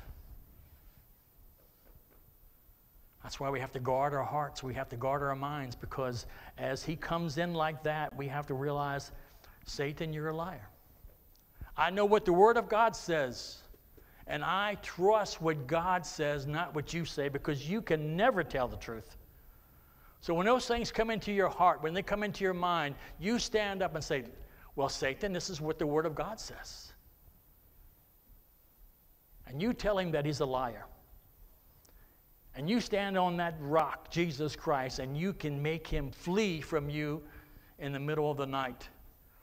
That's 3.22 3.38
why 3.38 3.50
we 3.50 3.60
have 3.60 3.72
to 3.72 3.80
guard 3.80 4.14
our 4.14 4.24
hearts, 4.24 4.62
we 4.62 4.74
have 4.74 4.88
to 4.90 4.96
guard 4.96 5.22
our 5.22 5.34
minds, 5.34 5.74
because 5.74 6.26
as 6.58 6.82
he 6.82 6.96
comes 6.96 7.38
in 7.38 7.54
like 7.54 7.82
that, 7.84 8.14
we 8.16 8.28
have 8.28 8.46
to 8.48 8.54
realize 8.54 9.12
Satan, 9.66 10.12
you're 10.12 10.28
a 10.28 10.36
liar. 10.36 10.68
I 11.76 11.90
know 11.90 12.04
what 12.04 12.24
the 12.24 12.32
Word 12.32 12.56
of 12.56 12.68
God 12.68 12.94
says, 12.96 13.58
and 14.30 14.44
I 14.44 14.76
trust 14.80 15.42
what 15.42 15.66
God 15.66 16.06
says, 16.06 16.46
not 16.46 16.72
what 16.72 16.94
you 16.94 17.04
say, 17.04 17.28
because 17.28 17.68
you 17.68 17.82
can 17.82 18.16
never 18.16 18.44
tell 18.44 18.68
the 18.68 18.76
truth. 18.76 19.16
So 20.20 20.34
when 20.34 20.46
those 20.46 20.68
things 20.68 20.92
come 20.92 21.10
into 21.10 21.32
your 21.32 21.48
heart, 21.48 21.82
when 21.82 21.92
they 21.92 22.02
come 22.02 22.22
into 22.22 22.44
your 22.44 22.54
mind, 22.54 22.94
you 23.18 23.40
stand 23.40 23.82
up 23.82 23.96
and 23.96 24.04
say, 24.04 24.24
well, 24.76 24.88
Satan, 24.88 25.32
this 25.32 25.50
is 25.50 25.60
what 25.60 25.80
the 25.80 25.86
Word 25.86 26.06
of 26.06 26.14
God 26.14 26.38
says. 26.38 26.92
And 29.48 29.60
you 29.60 29.72
tell 29.72 29.98
him 29.98 30.12
that 30.12 30.24
he's 30.24 30.40
a 30.40 30.46
liar. 30.46 30.86
And 32.54 32.70
you 32.70 32.80
stand 32.80 33.18
on 33.18 33.36
that 33.38 33.56
rock, 33.58 34.10
Jesus 34.10 34.54
Christ, 34.54 35.00
and 35.00 35.16
you 35.16 35.32
can 35.32 35.60
make 35.60 35.88
him 35.88 36.12
flee 36.12 36.60
from 36.60 36.88
you 36.88 37.20
in 37.80 37.92
the 37.92 37.98
middle 37.98 38.30
of 38.30 38.36
the 38.36 38.46
night. 38.46 38.88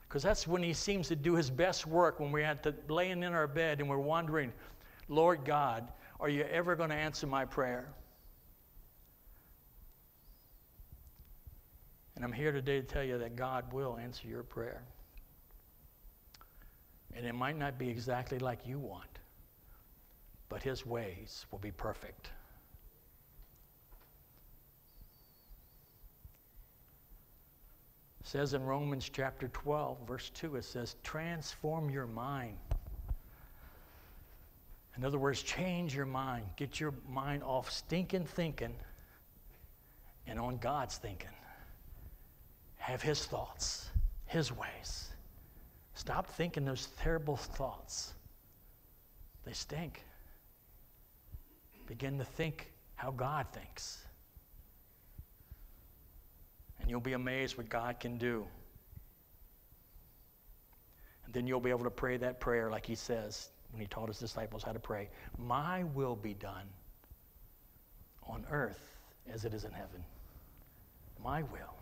Because 0.07 0.23
that's 0.23 0.47
when 0.47 0.63
he 0.63 0.73
seems 0.73 1.09
to 1.09 1.15
do 1.17 1.35
his 1.35 1.49
best 1.49 1.85
work 1.85 2.21
when 2.21 2.31
we're 2.31 2.45
at 2.45 2.63
the, 2.63 2.73
laying 2.87 3.23
in 3.23 3.33
our 3.33 3.47
bed 3.47 3.81
and 3.81 3.89
we're 3.89 3.97
wondering, 3.97 4.53
Lord 5.09 5.45
God, 5.45 5.87
are 6.19 6.29
you 6.29 6.43
ever 6.43 6.75
going 6.75 6.89
to 6.89 6.95
answer 6.95 7.27
my 7.27 7.45
prayer? 7.45 7.87
And 12.15 12.25
I'm 12.25 12.33
here 12.33 12.51
today 12.51 12.81
to 12.81 12.85
tell 12.85 13.03
you 13.03 13.19
that 13.19 13.35
God 13.35 13.71
will 13.71 13.97
answer 13.97 14.27
your 14.27 14.43
prayer. 14.43 14.81
And 17.15 17.25
it 17.25 17.33
might 17.33 17.57
not 17.57 17.77
be 17.77 17.89
exactly 17.89 18.39
like 18.39 18.65
you 18.65 18.79
want, 18.79 19.19
but 20.49 20.63
His 20.63 20.85
ways 20.85 21.45
will 21.51 21.59
be 21.59 21.71
perfect. 21.71 22.31
It 28.19 28.27
says 28.27 28.53
in 28.53 28.63
Romans 28.63 29.09
chapter 29.13 29.47
12, 29.49 29.99
verse 30.07 30.31
2, 30.31 30.57
it 30.57 30.65
says, 30.65 30.95
Transform 31.03 31.89
your 31.89 32.07
mind. 32.07 32.57
In 34.97 35.05
other 35.05 35.19
words, 35.19 35.43
change 35.43 35.95
your 35.95 36.07
mind. 36.07 36.45
Get 36.55 36.79
your 36.79 36.93
mind 37.07 37.43
off 37.43 37.71
stinking 37.71 38.25
thinking 38.25 38.73
and 40.25 40.39
on 40.39 40.57
God's 40.57 40.97
thinking. 40.97 41.29
Have 42.77 43.01
His 43.01 43.23
thoughts, 43.25 43.89
His 44.25 44.51
ways. 44.51 45.09
Stop 45.93 46.27
thinking 46.27 46.65
those 46.65 46.89
terrible 46.99 47.37
thoughts. 47.37 48.13
They 49.45 49.53
stink. 49.53 50.03
Begin 51.85 52.17
to 52.17 52.25
think 52.25 52.71
how 52.95 53.11
God 53.11 53.45
thinks. 53.53 54.03
And 56.81 56.89
you'll 56.89 56.99
be 56.99 57.13
amazed 57.13 57.57
what 57.57 57.69
God 57.69 57.99
can 57.99 58.17
do. 58.17 58.45
And 61.25 61.33
then 61.33 61.45
you'll 61.45 61.59
be 61.59 61.69
able 61.69 61.83
to 61.83 61.91
pray 61.91 62.17
that 62.17 62.39
prayer 62.39 62.69
like 62.71 62.85
he 62.85 62.95
says 62.95 63.49
when 63.71 63.81
he 63.81 63.87
taught 63.87 64.07
his 64.07 64.19
disciples 64.19 64.63
how 64.63 64.71
to 64.71 64.79
pray 64.79 65.09
My 65.37 65.83
will 65.83 66.15
be 66.15 66.33
done 66.33 66.67
on 68.23 68.45
earth 68.51 68.97
as 69.31 69.45
it 69.45 69.53
is 69.53 69.63
in 69.63 69.71
heaven. 69.71 70.03
My 71.23 71.43
will. 71.43 71.75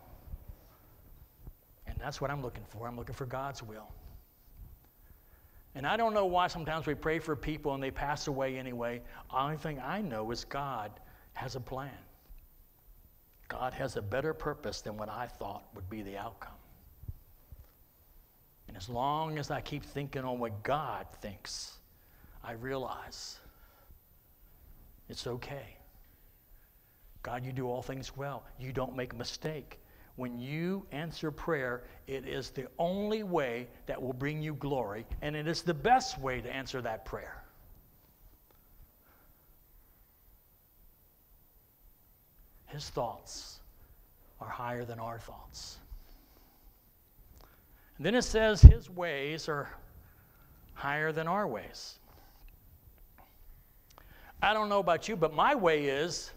And 1.86 1.96
that's 2.00 2.20
what 2.20 2.30
I'm 2.30 2.42
looking 2.42 2.64
for. 2.68 2.86
I'm 2.88 2.96
looking 2.96 3.14
for 3.14 3.26
God's 3.26 3.62
will. 3.62 3.88
And 5.74 5.86
I 5.86 5.96
don't 5.96 6.14
know 6.14 6.24
why 6.24 6.46
sometimes 6.46 6.86
we 6.86 6.94
pray 6.94 7.18
for 7.18 7.36
people 7.36 7.74
and 7.74 7.82
they 7.82 7.90
pass 7.90 8.28
away 8.28 8.58
anyway. 8.58 9.02
Only 9.30 9.58
thing 9.58 9.78
I 9.78 10.00
know 10.00 10.30
is 10.30 10.44
God 10.44 10.90
has 11.34 11.54
a 11.54 11.60
plan. 11.60 11.90
God 13.48 13.74
has 13.74 13.96
a 13.96 14.02
better 14.02 14.32
purpose 14.32 14.80
than 14.80 14.96
what 14.96 15.08
I 15.08 15.26
thought 15.26 15.64
would 15.74 15.88
be 15.90 16.02
the 16.02 16.16
outcome. 16.16 16.54
And 18.76 18.82
as 18.82 18.90
long 18.90 19.38
as 19.38 19.50
I 19.50 19.62
keep 19.62 19.82
thinking 19.82 20.22
on 20.22 20.38
what 20.38 20.62
God 20.62 21.06
thinks, 21.22 21.78
I 22.44 22.52
realize 22.52 23.38
it's 25.08 25.26
okay. 25.26 25.78
God, 27.22 27.42
you 27.46 27.52
do 27.52 27.70
all 27.70 27.80
things 27.80 28.14
well. 28.18 28.44
You 28.60 28.72
don't 28.72 28.94
make 28.94 29.14
a 29.14 29.16
mistake. 29.16 29.80
When 30.16 30.38
you 30.38 30.84
answer 30.92 31.30
prayer, 31.30 31.84
it 32.06 32.28
is 32.28 32.50
the 32.50 32.66
only 32.78 33.22
way 33.22 33.68
that 33.86 34.02
will 34.02 34.12
bring 34.12 34.42
you 34.42 34.52
glory, 34.52 35.06
and 35.22 35.34
it 35.34 35.48
is 35.48 35.62
the 35.62 35.72
best 35.72 36.20
way 36.20 36.42
to 36.42 36.54
answer 36.54 36.82
that 36.82 37.06
prayer. 37.06 37.42
His 42.66 42.90
thoughts 42.90 43.60
are 44.38 44.50
higher 44.50 44.84
than 44.84 45.00
our 45.00 45.18
thoughts. 45.18 45.78
And 47.96 48.06
then 48.06 48.14
it 48.14 48.22
says, 48.22 48.60
His 48.60 48.90
ways 48.90 49.48
are 49.48 49.68
higher 50.74 51.12
than 51.12 51.26
our 51.26 51.46
ways. 51.46 51.98
I 54.42 54.52
don't 54.52 54.68
know 54.68 54.80
about 54.80 55.08
you, 55.08 55.16
but 55.16 55.34
my 55.34 55.54
way 55.54 55.86
is 55.86 56.30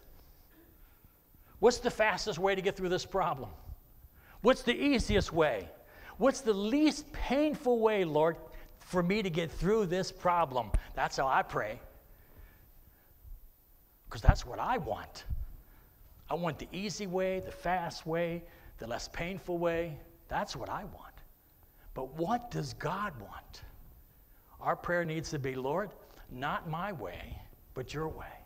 what's 1.60 1.80
the 1.80 1.92
fastest 1.92 2.40
way 2.40 2.56
to 2.56 2.62
get 2.62 2.78
through 2.78 2.90
this 2.90 3.06
problem? 3.06 3.50
What's 4.42 4.62
the 4.62 4.74
easiest 4.74 5.34
way? 5.34 5.68
What's 6.18 6.42
the 6.42 6.54
least 6.54 7.12
painful 7.12 7.80
way, 7.80 8.06
Lord, 8.06 8.38
for 8.80 9.04
me 9.04 9.22
to 9.22 9.30
get 9.30 9.52
through 9.52 9.88
this 9.88 10.12
problem? 10.12 10.72
That's 10.96 11.18
how 11.18 11.28
I 11.28 11.42
pray. 11.44 11.80
Because 14.06 14.22
that's 14.22 14.46
what 14.46 14.60
I 14.60 14.78
want. 14.78 15.26
I 16.30 16.36
want 16.36 16.58
the 16.58 16.68
easy 16.72 17.06
way, 17.06 17.42
the 17.42 17.52
fast 17.52 18.06
way, 18.06 18.44
the 18.78 18.88
less 18.88 19.10
painful 19.10 19.58
way. 19.58 19.98
That's 20.30 20.56
what 20.56 20.70
I 20.70 20.86
want. 20.86 21.09
But 22.00 22.18
what 22.18 22.50
does 22.50 22.76
God 22.76 23.12
want? 23.20 23.64
Our 24.62 24.78
prayer 24.78 25.04
needs 25.04 25.32
to 25.32 25.38
be, 25.38 25.54
Lord, 25.54 25.90
not 26.32 26.70
my 26.70 26.94
way, 26.94 27.38
but 27.74 27.94
your 27.94 28.08
way. 28.08 28.38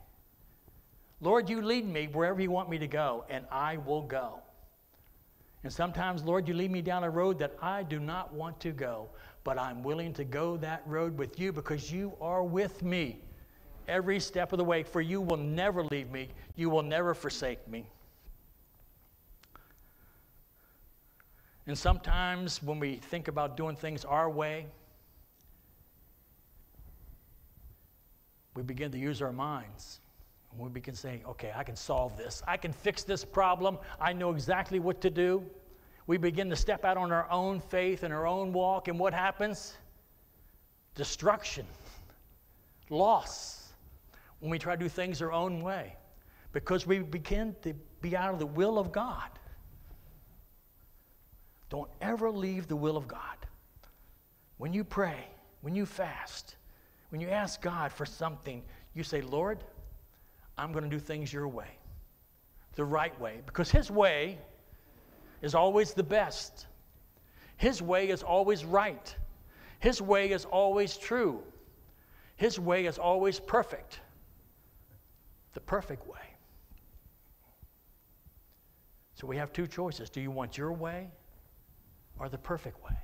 Lord, 1.22 1.48
you 1.48 1.62
lead 1.62 1.88
me 1.88 2.10
wherever 2.12 2.41
you 2.41 2.50
want 2.50 2.67
me 2.67 2.79
to 2.79 2.88
go, 2.88 3.25
and 3.29 3.45
I 3.51 3.77
will 3.77 4.01
go. 4.01 4.39
And 5.62 5.72
sometimes, 5.72 6.24
Lord, 6.24 6.48
you 6.48 6.55
lead 6.55 6.72
me 6.72 6.81
down 6.81 7.03
a 7.03 7.10
road 7.12 7.38
that 7.38 7.55
I 7.62 7.83
do 7.83 8.00
not 8.00 8.33
want 8.33 8.60
to 8.62 8.72
go, 8.72 9.10
but 9.43 9.60
I'm 9.60 9.83
willing 9.83 10.13
to 10.13 10.24
go 10.24 10.57
that 10.57 10.81
road 10.88 11.15
with 11.15 11.39
you 11.39 11.53
because 11.53 11.91
you 11.91 12.13
are 12.19 12.43
with 12.43 12.81
me 12.81 13.22
every 13.88 14.19
step 14.19 14.51
of 14.51 14.57
the 14.57 14.63
way, 14.63 14.81
for 14.81 15.00
you 15.00 15.22
will 15.22 15.38
never 15.38 15.83
leave 15.83 16.10
me, 16.10 16.29
you 16.55 16.72
will 16.72 16.81
never 16.81 17.13
forsake 17.13 17.67
me. 17.67 17.86
And 21.67 21.77
sometimes 21.77 22.62
when 22.62 22.79
we 22.79 22.96
think 22.96 23.27
about 23.27 23.55
doing 23.55 23.75
things 23.75 24.03
our 24.03 24.29
way, 24.29 24.65
we 28.55 28.63
begin 28.63 28.91
to 28.91 28.98
use 28.98 29.22
our 29.22 29.32
minds. 29.32 30.00
And 30.51 30.62
we 30.62 30.70
begin 30.70 30.93
saying, 30.93 31.22
okay, 31.27 31.51
I 31.55 31.63
can 31.63 31.75
solve 31.75 32.17
this. 32.17 32.43
I 32.48 32.58
can 32.58 32.72
fix 32.74 33.03
this 33.03 33.25
problem. 33.25 33.77
I 34.00 34.13
know 34.13 34.32
exactly 34.32 34.79
what 34.79 35.01
to 35.01 35.10
do. 35.10 35.43
We 36.05 36.17
begin 36.17 36.50
to 36.50 36.55
step 36.55 36.84
out 36.84 36.98
on 36.98 37.12
our 37.12 37.29
own 37.32 37.60
faith 37.60 38.03
and 38.03 38.13
our 38.13 38.27
own 38.27 38.51
walk, 38.51 38.89
and 38.89 39.00
what 39.00 39.13
happens? 39.13 39.74
Destruction, 40.96 41.65
loss, 42.89 43.70
when 44.39 44.51
we 44.51 44.60
try 44.60 44.75
to 44.75 44.84
do 44.84 44.89
things 44.89 45.22
our 45.22 45.32
own 45.32 45.62
way, 45.62 45.96
because 46.51 46.86
we 46.86 47.00
begin 47.00 47.55
to 47.62 47.74
be 48.01 48.17
out 48.17 48.34
of 48.34 48.39
the 48.39 48.46
will 48.46 48.77
of 48.77 48.91
God. 48.91 49.29
Don't 51.74 51.89
ever 52.01 52.30
leave 52.30 52.68
the 52.68 52.75
will 52.75 52.96
of 52.96 53.08
God. 53.08 53.20
When 54.58 54.74
you 54.74 54.84
pray, 54.84 55.25
when 55.62 55.74
you 55.74 55.88
fast, 55.88 56.56
when 57.10 57.20
you 57.20 57.30
ask 57.30 57.63
God 57.63 57.92
for 57.92 58.06
something, 58.06 58.62
you 58.94 59.01
say, 59.01 59.22
Lord, 59.22 59.63
I'm 60.56 60.72
going 60.72 60.84
to 60.84 60.89
do 60.89 61.00
things 61.00 61.34
your 61.34 61.48
way, 61.48 61.80
the 62.75 62.86
right 62.86 63.20
way, 63.20 63.42
because 63.48 63.72
His 63.72 63.89
way 63.89 64.38
is 65.42 65.56
always 65.56 65.96
the 65.96 66.03
best. 66.03 66.68
His 67.58 67.82
way 67.82 68.10
is 68.10 68.22
always 68.22 68.63
right. 68.63 69.16
His 69.79 70.00
way 70.00 70.29
is 70.29 70.46
always 70.46 70.96
true. 70.96 71.42
His 72.36 72.59
way 72.59 72.86
is 72.86 73.00
always 73.00 73.40
perfect. 73.40 74.00
The 75.55 75.62
perfect 75.62 76.07
way. 76.07 76.36
So 79.16 79.25
we 79.25 79.38
have 79.38 79.51
two 79.51 79.66
choices. 79.66 80.12
Do 80.12 80.22
you 80.22 80.29
want 80.29 80.55
your 80.55 80.72
way 80.72 81.09
or 82.24 82.29
the 82.29 82.38
perfect 82.38 82.81
way? 82.81 82.96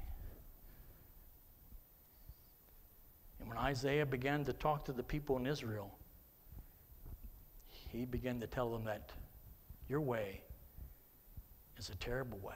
And 3.42 3.50
when 3.50 3.58
Isaiah 3.58 4.06
began 4.06 4.46
to 4.46 4.54
talk 4.54 4.86
to 4.86 4.94
the 4.94 5.04
people 5.04 5.36
in 5.36 5.46
Israel, 5.46 5.94
he 7.68 8.06
began 8.06 8.40
to 8.40 8.48
tell 8.48 8.72
them 8.72 8.86
that 8.86 9.12
your 9.90 10.00
way 10.00 10.42
is 11.78 11.90
a 11.90 11.96
terrible 11.96 12.38
way. 12.38 12.54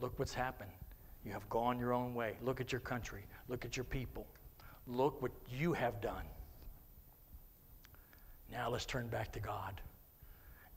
Look 0.00 0.18
what's 0.18 0.32
happened. 0.32 0.70
You 1.22 1.32
have 1.32 1.46
gone 1.50 1.78
your 1.78 1.92
own 1.92 2.14
way. 2.14 2.36
Look 2.42 2.62
at 2.62 2.72
your 2.72 2.80
country. 2.80 3.26
Look 3.48 3.66
at 3.66 3.76
your 3.76 3.84
people. 3.84 4.26
Look 4.86 5.20
what 5.20 5.32
you 5.50 5.74
have 5.74 6.00
done. 6.00 6.24
Now 8.50 8.70
let's 8.70 8.86
turn 8.86 9.08
back 9.08 9.32
to 9.32 9.40
God 9.40 9.82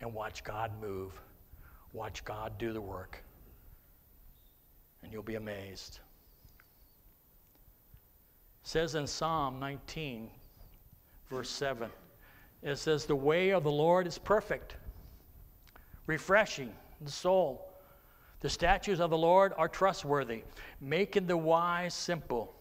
and 0.01 0.13
watch 0.13 0.43
God 0.43 0.71
move. 0.81 1.13
Watch 1.93 2.25
God 2.25 2.57
do 2.57 2.73
the 2.73 2.81
work. 2.81 3.23
And 5.03 5.11
you'll 5.11 5.23
be 5.23 5.35
amazed. 5.35 5.99
It 8.63 8.67
says 8.67 8.95
in 8.95 9.07
Psalm 9.07 9.59
19, 9.59 10.29
verse 11.29 11.49
7, 11.49 11.89
it 12.61 12.77
says, 12.77 13.05
The 13.05 13.15
way 13.15 13.49
of 13.49 13.63
the 13.63 13.71
Lord 13.71 14.05
is 14.05 14.17
perfect, 14.17 14.75
refreshing 16.05 16.71
the 17.01 17.11
soul. 17.11 17.67
The 18.41 18.49
statutes 18.49 18.99
of 18.99 19.09
the 19.09 19.17
Lord 19.17 19.53
are 19.57 19.67
trustworthy, 19.67 20.43
making 20.79 21.27
the 21.27 21.37
wise 21.37 21.93
simple. 21.93 22.53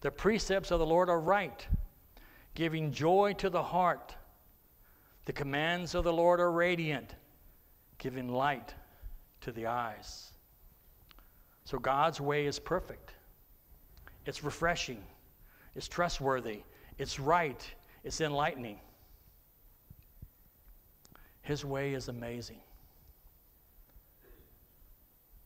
The 0.00 0.10
precepts 0.10 0.70
of 0.70 0.80
the 0.80 0.86
Lord 0.86 1.08
are 1.08 1.20
right, 1.20 1.66
giving 2.54 2.92
joy 2.92 3.34
to 3.38 3.48
the 3.48 3.62
heart. 3.62 4.14
The 5.24 5.32
commands 5.32 5.94
of 5.94 6.04
the 6.04 6.12
Lord 6.12 6.40
are 6.40 6.52
radiant, 6.52 7.14
giving 7.98 8.28
light 8.28 8.74
to 9.40 9.52
the 9.52 9.66
eyes. 9.66 10.33
So 11.64 11.78
God's 11.78 12.20
way 12.20 12.46
is 12.46 12.58
perfect. 12.58 13.12
It's 14.26 14.44
refreshing. 14.44 15.02
It's 15.74 15.88
trustworthy. 15.88 16.62
It's 16.98 17.18
right. 17.18 17.64
It's 18.04 18.20
enlightening. 18.20 18.78
His 21.42 21.64
way 21.64 21.94
is 21.94 22.08
amazing. 22.08 22.60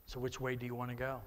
So, 0.07 0.21
which 0.21 0.41
way 0.41 0.57
do 0.57 0.65
you 0.65 0.75
want 0.75 0.91
to 0.91 0.97
go? 0.97 1.21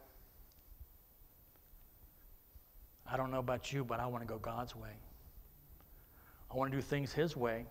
I 3.06 3.18
don't 3.18 3.30
know 3.30 3.40
about 3.40 3.72
you, 3.72 3.84
but 3.84 4.00
I 4.00 4.08
want 4.08 4.24
to 4.24 4.28
go 4.28 4.40
God's 4.40 4.76
way. 4.76 4.96
I 6.50 6.56
want 6.56 6.72
to 6.72 6.78
do 6.78 6.82
things 6.82 7.12
His 7.12 7.36
way. 7.36 7.66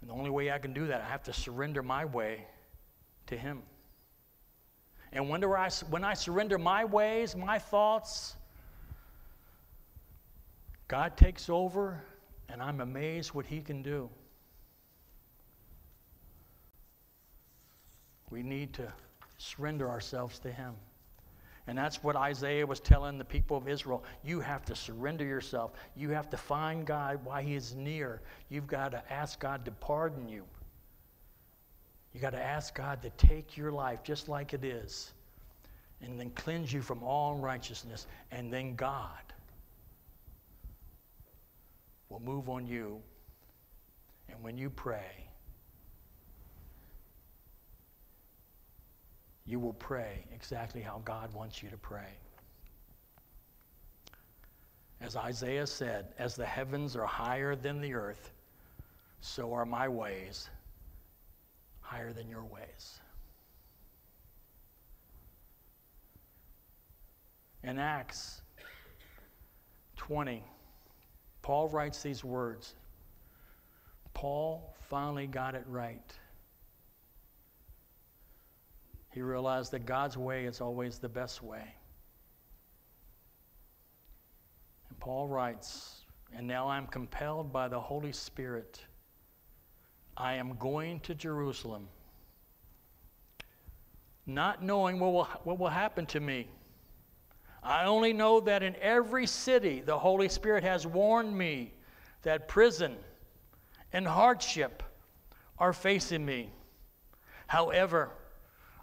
And 0.00 0.10
the 0.10 0.14
only 0.14 0.30
way 0.30 0.50
I 0.50 0.58
can 0.58 0.72
do 0.72 0.86
that, 0.86 1.02
I 1.02 1.04
have 1.04 1.22
to 1.24 1.32
surrender 1.32 1.82
my 1.82 2.04
way 2.04 2.46
to 3.26 3.36
Him. 3.36 3.62
And 5.12 5.28
when, 5.28 5.42
I, 5.44 5.70
when 5.90 6.04
I 6.04 6.14
surrender 6.14 6.58
my 6.58 6.84
ways, 6.84 7.36
my 7.36 7.58
thoughts, 7.58 8.36
God 10.88 11.16
takes 11.16 11.48
over, 11.48 12.02
and 12.48 12.62
I'm 12.62 12.80
amazed 12.80 13.34
what 13.34 13.46
He 13.46 13.60
can 13.60 13.82
do. 13.82 14.08
We 18.30 18.42
need 18.42 18.72
to 18.74 18.92
surrender 19.38 19.88
ourselves 19.88 20.38
to 20.40 20.50
Him. 20.50 20.74
And 21.68 21.76
that's 21.76 22.02
what 22.02 22.14
Isaiah 22.14 22.66
was 22.66 22.78
telling 22.78 23.18
the 23.18 23.24
people 23.24 23.56
of 23.56 23.66
Israel. 23.66 24.04
You 24.24 24.40
have 24.40 24.64
to 24.66 24.76
surrender 24.76 25.24
yourself. 25.24 25.72
You 25.96 26.10
have 26.10 26.30
to 26.30 26.36
find 26.36 26.86
God 26.86 27.18
while 27.24 27.42
He 27.42 27.54
is 27.54 27.74
near. 27.74 28.20
You've 28.48 28.68
got 28.68 28.92
to 28.92 29.12
ask 29.12 29.40
God 29.40 29.64
to 29.64 29.72
pardon 29.72 30.28
you. 30.28 30.44
You 32.16 32.22
got 32.22 32.32
to 32.32 32.42
ask 32.42 32.74
God 32.74 33.02
to 33.02 33.10
take 33.10 33.58
your 33.58 33.70
life 33.70 34.02
just 34.02 34.26
like 34.26 34.54
it 34.54 34.64
is 34.64 35.12
and 36.00 36.18
then 36.18 36.30
cleanse 36.30 36.72
you 36.72 36.80
from 36.80 37.02
all 37.02 37.34
unrighteousness. 37.34 38.06
And 38.30 38.50
then 38.50 38.74
God 38.74 39.10
will 42.08 42.20
move 42.20 42.48
on 42.48 42.66
you. 42.66 43.02
And 44.30 44.42
when 44.42 44.56
you 44.56 44.70
pray, 44.70 45.28
you 49.44 49.60
will 49.60 49.74
pray 49.74 50.24
exactly 50.34 50.80
how 50.80 51.02
God 51.04 51.34
wants 51.34 51.62
you 51.62 51.68
to 51.68 51.76
pray. 51.76 52.14
As 55.02 55.16
Isaiah 55.16 55.66
said, 55.66 56.14
as 56.18 56.34
the 56.34 56.46
heavens 56.46 56.96
are 56.96 57.04
higher 57.04 57.54
than 57.54 57.82
the 57.82 57.92
earth, 57.92 58.30
so 59.20 59.52
are 59.52 59.66
my 59.66 59.86
ways 59.86 60.48
higher 61.86 62.12
than 62.12 62.28
your 62.28 62.44
ways. 62.44 63.00
In 67.62 67.78
Acts 67.78 68.42
20, 69.96 70.42
Paul 71.42 71.68
writes 71.68 72.02
these 72.02 72.24
words 72.24 72.74
Paul 74.14 74.74
finally 74.88 75.26
got 75.26 75.54
it 75.54 75.64
right. 75.68 76.12
He 79.12 79.22
realized 79.22 79.70
that 79.72 79.86
God's 79.86 80.16
way 80.16 80.44
is 80.44 80.60
always 80.60 80.98
the 80.98 81.08
best 81.08 81.42
way. 81.42 81.74
And 84.88 84.98
Paul 84.98 85.28
writes, 85.28 86.02
And 86.34 86.46
now 86.46 86.68
I'm 86.68 86.86
compelled 86.86 87.52
by 87.52 87.68
the 87.68 87.80
Holy 87.80 88.12
Spirit. 88.12 88.84
I 90.16 90.34
am 90.34 90.56
going 90.56 91.00
to 91.00 91.14
Jerusalem, 91.14 91.88
not 94.24 94.62
knowing 94.62 94.98
what 94.98 95.12
will, 95.12 95.24
what 95.44 95.58
will 95.58 95.68
happen 95.68 96.06
to 96.06 96.20
me. 96.20 96.48
I 97.62 97.84
only 97.84 98.12
know 98.12 98.40
that 98.40 98.62
in 98.62 98.76
every 98.80 99.26
city 99.26 99.82
the 99.82 99.98
Holy 99.98 100.28
Spirit 100.28 100.64
has 100.64 100.86
warned 100.86 101.36
me 101.36 101.74
that 102.22 102.48
prison 102.48 102.96
and 103.92 104.06
hardship 104.06 104.82
are 105.58 105.72
facing 105.72 106.24
me. 106.24 106.50
However, 107.46 108.10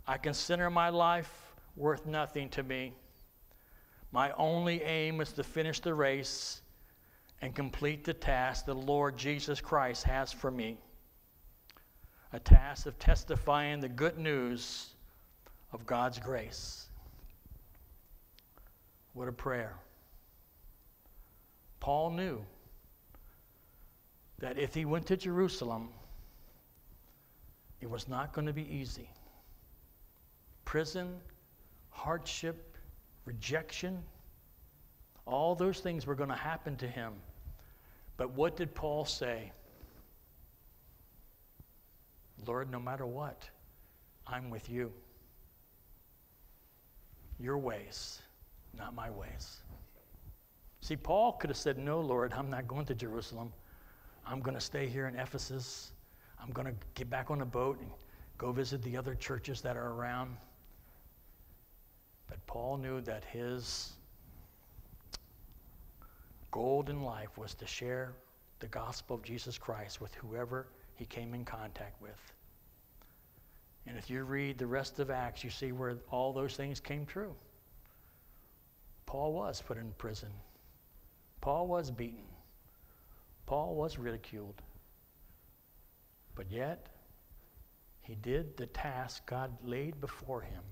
I 0.06 0.18
consider 0.18 0.70
my 0.70 0.90
life 0.90 1.32
worth 1.76 2.06
nothing 2.06 2.50
to 2.50 2.64
me. 2.64 2.94
My 4.12 4.32
only 4.34 4.84
aim 4.84 5.22
is 5.22 5.34
to 5.34 5.44
finish 5.44 5.80
the 5.80 5.94
race 5.94 6.62
and 7.42 7.56
complete 7.56 8.04
the 8.04 8.14
task 8.14 8.66
the 8.66 8.76
Lord 8.76 9.18
Jesus 9.18 9.60
Christ 9.60 10.04
has 10.04 10.32
for 10.32 10.52
me 10.52 10.78
a 12.34 12.40
task 12.40 12.88
of 12.88 12.98
testifying 12.98 13.80
the 13.80 13.88
good 13.88 14.18
news 14.18 14.90
of 15.72 15.86
God's 15.86 16.18
grace. 16.18 16.88
What 19.14 19.28
a 19.28 19.32
prayer. 19.32 19.76
Paul 21.80 22.10
knew 22.10 22.44
that 24.40 24.58
if 24.58 24.74
he 24.74 24.84
went 24.84 25.06
to 25.08 25.18
Jerusalem, 25.18 25.90
it 27.82 27.90
was 27.90 28.08
not 28.08 28.34
going 28.34 28.48
to 28.48 28.54
be 28.54 28.68
easy. 28.74 29.10
Prison, 30.66 31.14
hardship, 31.92 32.78
rejection, 33.26 34.02
all 35.28 35.54
those 35.54 35.82
things 35.82 36.08
were 36.08 36.16
going 36.16 36.30
to 36.30 36.36
happen 36.36 36.76
to 36.78 36.88
him. 36.88 37.14
But 38.18 38.32
what 38.32 38.56
did 38.56 38.74
Paul 38.74 39.06
say? 39.06 39.52
Lord, 42.46 42.72
no 42.72 42.80
matter 42.80 43.06
what, 43.06 43.50
I'm 44.28 44.50
with 44.50 44.70
you. 44.70 44.92
Your 47.40 47.58
ways, 47.58 48.22
not 48.78 48.94
my 48.94 49.10
ways. 49.10 49.62
See, 50.82 50.96
Paul 50.96 51.34
could 51.34 51.50
have 51.50 51.58
said, 51.58 51.78
No, 51.78 52.02
Lord, 52.02 52.34
I'm 52.34 52.50
not 52.50 52.68
going 52.68 52.86
to 52.86 52.96
Jerusalem. 52.96 53.52
I'm 54.26 54.40
going 54.40 54.56
to 54.56 54.62
stay 54.62 54.88
here 54.88 55.08
in 55.08 55.16
Ephesus. 55.16 55.92
I'm 56.42 56.52
going 56.52 56.68
to 56.68 56.74
get 56.96 57.10
back 57.10 57.32
on 57.32 57.42
a 57.42 57.46
boat 57.46 57.80
and 57.80 57.90
go 58.38 58.52
visit 58.52 58.82
the 58.84 58.98
other 58.98 59.16
churches 59.16 59.62
that 59.62 59.78
are 59.78 59.92
around. 59.94 60.36
But 62.28 62.46
Paul 62.48 62.78
knew 62.78 63.02
that 63.02 63.24
his 63.26 63.94
goal 66.52 66.86
in 66.88 67.04
life 67.04 67.38
was 67.38 67.54
to 67.56 67.68
share 67.68 68.14
the 68.60 68.68
gospel 68.68 69.16
of 69.16 69.24
Jesus 69.24 69.58
Christ 69.58 70.00
with 70.02 70.14
whoever 70.16 70.68
he 70.96 71.06
came 71.06 71.34
in 71.34 71.46
contact 71.46 72.02
with. 72.02 72.34
And 73.86 73.98
if 73.98 74.10
you 74.10 74.24
read 74.24 74.58
the 74.58 74.68
rest 74.68 75.00
of 75.00 75.10
Acts, 75.10 75.44
you 75.44 75.50
see 75.50 75.72
where 75.72 75.98
all 76.10 76.32
those 76.32 76.56
things 76.56 76.80
came 76.80 77.06
true. 77.06 77.36
Paul 79.06 79.34
was 79.34 79.62
put 79.62 79.78
in 79.78 79.92
prison, 79.98 80.30
Paul 81.42 81.68
was 81.68 81.92
beaten, 81.92 82.26
Paul 83.46 83.76
was 83.76 83.98
ridiculed. 83.98 84.62
But 86.36 86.50
yet, 86.50 86.88
he 88.02 88.16
did 88.16 88.58
the 88.58 88.66
task 88.66 89.26
God 89.28 89.52
laid 89.64 90.02
before 90.02 90.42
him 90.42 90.64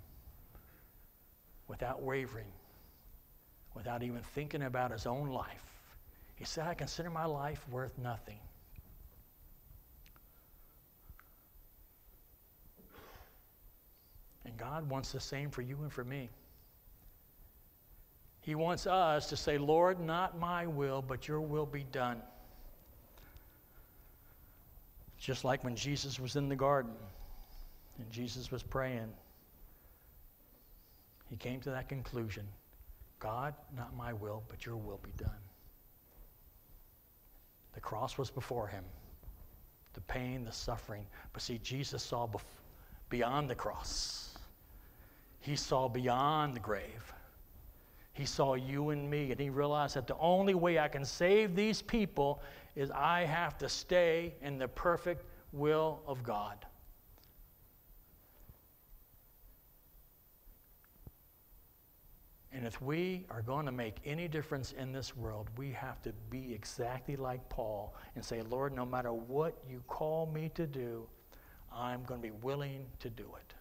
without 1.68 2.02
wavering, 2.02 2.52
without 3.76 4.02
even 4.02 4.22
thinking 4.34 4.64
about 4.64 4.92
his 4.92 5.06
own 5.06 5.30
life. 5.30 5.66
He 6.36 6.46
said, 6.46 6.66
I 6.66 6.74
consider 6.74 7.10
my 7.10 7.26
life 7.26 7.64
worth 7.70 7.98
nothing. 7.98 8.40
And 14.46 14.58
God 14.58 14.90
wants 14.90 15.12
the 15.12 15.20
same 15.20 15.50
for 15.50 15.62
you 15.62 15.78
and 15.82 15.92
for 15.92 16.04
me. 16.04 16.30
He 18.42 18.56
wants 18.56 18.88
us 18.88 19.28
to 19.28 19.38
say, 19.38 19.58
Lord, 19.58 20.00
not 20.00 20.40
my 20.40 20.66
will, 20.66 21.02
but 21.02 21.28
your 21.28 21.42
will 21.42 21.68
be 21.68 21.84
done. 21.92 22.22
Just 25.20 25.46
like 25.46 25.64
when 25.64 25.76
Jesus 25.76 26.20
was 26.20 26.36
in 26.36 26.50
the 26.50 26.56
garden 26.56 26.94
and 28.00 28.12
Jesus 28.12 28.50
was 28.50 28.64
praying, 28.64 29.14
he 31.30 31.36
came 31.36 31.62
to 31.62 31.70
that 31.70 31.88
conclusion 31.88 32.46
God, 33.20 33.54
not 33.78 33.96
my 33.96 34.14
will, 34.14 34.42
but 34.50 34.66
your 34.66 34.76
will 34.76 35.00
be 35.04 35.12
done. 35.16 35.30
The 37.74 37.80
cross 37.80 38.18
was 38.18 38.32
before 38.32 38.68
him, 38.68 38.84
the 39.94 40.02
pain, 40.02 40.44
the 40.44 40.52
suffering. 40.52 41.06
But 41.32 41.44
see, 41.44 41.60
Jesus 41.60 42.02
saw 42.02 42.28
beyond 43.10 43.48
the 43.48 43.56
cross. 43.56 44.31
He 45.42 45.56
saw 45.56 45.90
beyond 45.90 46.56
the 46.56 46.60
grave. 46.60 47.14
He 48.14 48.26
saw 48.26 48.54
you 48.54 48.92
and 48.92 49.10
me, 49.10 49.32
and 49.32 49.40
he 49.40 49.50
realized 49.50 49.96
that 49.96 50.08
the 50.08 50.18
only 50.18 50.54
way 50.54 50.80
I 50.80 50.88
can 50.88 51.04
save 51.04 51.56
these 51.56 51.82
people 51.82 52.42
is 52.76 52.92
I 52.92 53.22
have 53.26 53.58
to 53.58 53.70
stay 53.70 54.36
in 54.42 54.58
the 54.58 54.68
perfect 54.68 55.26
will 55.52 56.02
of 56.06 56.24
God. 56.24 56.66
And 62.54 62.68
if 62.68 62.82
we 62.82 63.26
are 63.30 63.42
going 63.42 63.66
to 63.66 63.72
make 63.72 63.96
any 64.06 64.28
difference 64.28 64.74
in 64.74 64.92
this 64.92 65.16
world, 65.16 65.50
we 65.58 65.72
have 65.72 66.02
to 66.04 66.12
be 66.30 66.54
exactly 66.54 67.16
like 67.16 67.48
Paul 67.50 67.96
and 68.16 68.24
say, 68.24 68.42
Lord, 68.42 68.76
no 68.76 68.86
matter 68.86 69.14
what 69.14 69.58
you 69.70 69.82
call 69.88 70.28
me 70.28 70.52
to 70.56 70.68
do, 70.68 71.08
I'm 71.74 72.04
going 72.04 72.22
to 72.22 72.28
be 72.28 72.36
willing 72.44 72.86
to 73.00 73.10
do 73.10 73.24
it. 73.40 73.54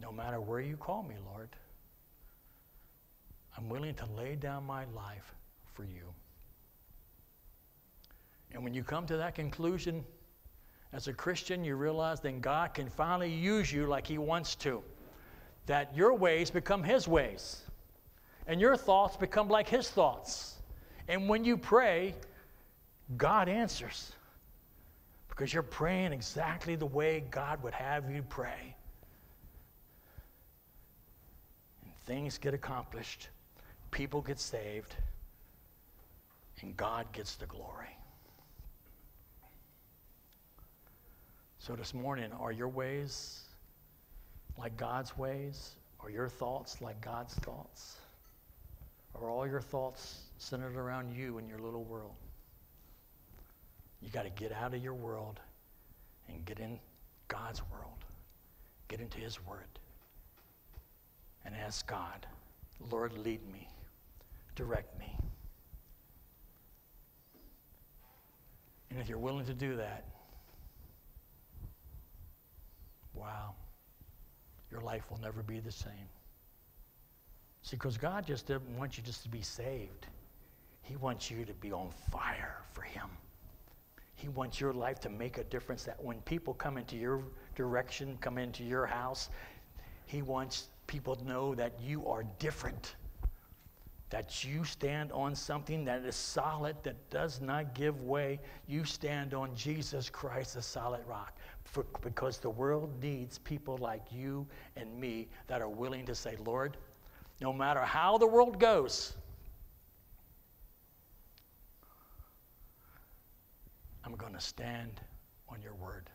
No 0.00 0.12
matter 0.12 0.40
where 0.40 0.60
you 0.60 0.76
call 0.76 1.02
me, 1.02 1.16
Lord, 1.32 1.48
I'm 3.56 3.68
willing 3.68 3.94
to 3.94 4.06
lay 4.16 4.36
down 4.36 4.64
my 4.64 4.84
life 4.94 5.34
for 5.74 5.84
you. 5.84 6.12
And 8.52 8.62
when 8.62 8.72
you 8.72 8.84
come 8.84 9.06
to 9.06 9.16
that 9.16 9.34
conclusion, 9.34 10.04
as 10.92 11.08
a 11.08 11.12
Christian, 11.12 11.64
you 11.64 11.76
realize 11.76 12.20
then 12.20 12.40
God 12.40 12.72
can 12.72 12.88
finally 12.88 13.30
use 13.30 13.72
you 13.72 13.86
like 13.86 14.06
He 14.06 14.18
wants 14.18 14.54
to. 14.56 14.82
That 15.66 15.94
your 15.94 16.14
ways 16.14 16.50
become 16.50 16.82
His 16.82 17.06
ways, 17.06 17.62
and 18.46 18.58
your 18.60 18.76
thoughts 18.76 19.16
become 19.16 19.48
like 19.48 19.68
His 19.68 19.90
thoughts. 19.90 20.54
And 21.08 21.28
when 21.28 21.44
you 21.44 21.58
pray, 21.58 22.14
God 23.16 23.48
answers 23.48 24.12
because 25.28 25.52
you're 25.52 25.62
praying 25.62 26.12
exactly 26.12 26.74
the 26.74 26.86
way 26.86 27.24
God 27.30 27.62
would 27.62 27.74
have 27.74 28.10
you 28.10 28.22
pray. 28.22 28.74
Things 32.08 32.38
get 32.38 32.54
accomplished, 32.54 33.28
people 33.90 34.22
get 34.22 34.40
saved, 34.40 34.96
and 36.62 36.74
God 36.74 37.12
gets 37.12 37.36
the 37.36 37.44
glory. 37.44 37.94
So 41.58 41.76
this 41.76 41.92
morning, 41.92 42.32
are 42.40 42.50
your 42.50 42.68
ways 42.68 43.42
like 44.56 44.74
God's 44.78 45.18
ways? 45.18 45.72
Are 46.00 46.08
your 46.08 46.30
thoughts 46.30 46.80
like 46.80 46.98
God's 47.02 47.34
thoughts? 47.34 47.98
Are 49.14 49.28
all 49.28 49.46
your 49.46 49.60
thoughts 49.60 50.22
centered 50.38 50.76
around 50.76 51.14
you 51.14 51.36
and 51.36 51.46
your 51.46 51.58
little 51.58 51.84
world? 51.84 52.14
You 54.00 54.08
got 54.08 54.22
to 54.22 54.30
get 54.30 54.50
out 54.50 54.72
of 54.72 54.82
your 54.82 54.94
world 54.94 55.40
and 56.28 56.42
get 56.46 56.58
in 56.58 56.78
God's 57.26 57.60
world. 57.70 58.04
Get 58.86 59.00
into 59.00 59.18
His 59.18 59.44
Word 59.44 59.77
and 61.44 61.54
ask 61.54 61.86
God, 61.86 62.26
Lord, 62.90 63.12
lead 63.18 63.40
me, 63.52 63.68
direct 64.54 64.98
me. 64.98 65.16
And 68.90 68.98
if 69.00 69.08
you're 69.08 69.18
willing 69.18 69.46
to 69.46 69.54
do 69.54 69.76
that, 69.76 70.04
wow, 73.14 73.54
your 74.70 74.80
life 74.80 75.10
will 75.10 75.20
never 75.20 75.42
be 75.42 75.60
the 75.60 75.72
same. 75.72 76.08
See, 77.62 77.76
because 77.76 77.98
God 77.98 78.26
just 78.26 78.46
doesn't 78.46 78.78
want 78.78 78.96
you 78.96 79.02
just 79.02 79.22
to 79.24 79.28
be 79.28 79.42
saved, 79.42 80.06
He 80.82 80.96
wants 80.96 81.30
you 81.30 81.44
to 81.44 81.52
be 81.54 81.72
on 81.72 81.90
fire 82.10 82.56
for 82.72 82.82
Him. 82.82 83.08
He 84.14 84.28
wants 84.28 84.60
your 84.60 84.72
life 84.72 85.00
to 85.00 85.08
make 85.08 85.38
a 85.38 85.44
difference 85.44 85.84
that 85.84 86.02
when 86.02 86.20
people 86.22 86.54
come 86.54 86.76
into 86.76 86.96
your 86.96 87.22
direction, 87.54 88.18
come 88.20 88.38
into 88.38 88.64
your 88.64 88.86
house, 88.86 89.28
He 90.06 90.22
wants 90.22 90.68
people 90.88 91.16
know 91.24 91.54
that 91.54 91.72
you 91.80 92.04
are 92.08 92.24
different. 92.40 92.96
that 94.10 94.42
you 94.42 94.64
stand 94.64 95.12
on 95.12 95.34
something 95.34 95.84
that 95.84 96.02
is 96.02 96.16
solid, 96.16 96.74
that 96.82 96.96
does 97.10 97.40
not 97.40 97.74
give 97.74 98.00
way. 98.02 98.40
You 98.66 98.84
stand 98.84 99.34
on 99.34 99.54
Jesus 99.54 100.08
Christ, 100.08 100.54
the 100.54 100.62
solid 100.62 101.02
rock. 101.06 101.36
For, 101.64 101.84
because 102.00 102.38
the 102.38 102.48
world 102.48 102.90
needs 103.02 103.36
people 103.38 103.76
like 103.76 104.02
you 104.10 104.46
and 104.76 104.98
me 104.98 105.28
that 105.46 105.60
are 105.60 105.68
willing 105.68 106.06
to 106.06 106.14
say, 106.14 106.36
Lord, 106.42 106.78
no 107.42 107.52
matter 107.52 107.82
how 107.82 108.16
the 108.16 108.26
world 108.26 108.58
goes, 108.58 109.14
I'm 114.04 114.14
going 114.14 114.32
to 114.32 114.40
stand 114.40 115.02
on 115.50 115.60
your 115.60 115.74
word. 115.74 116.08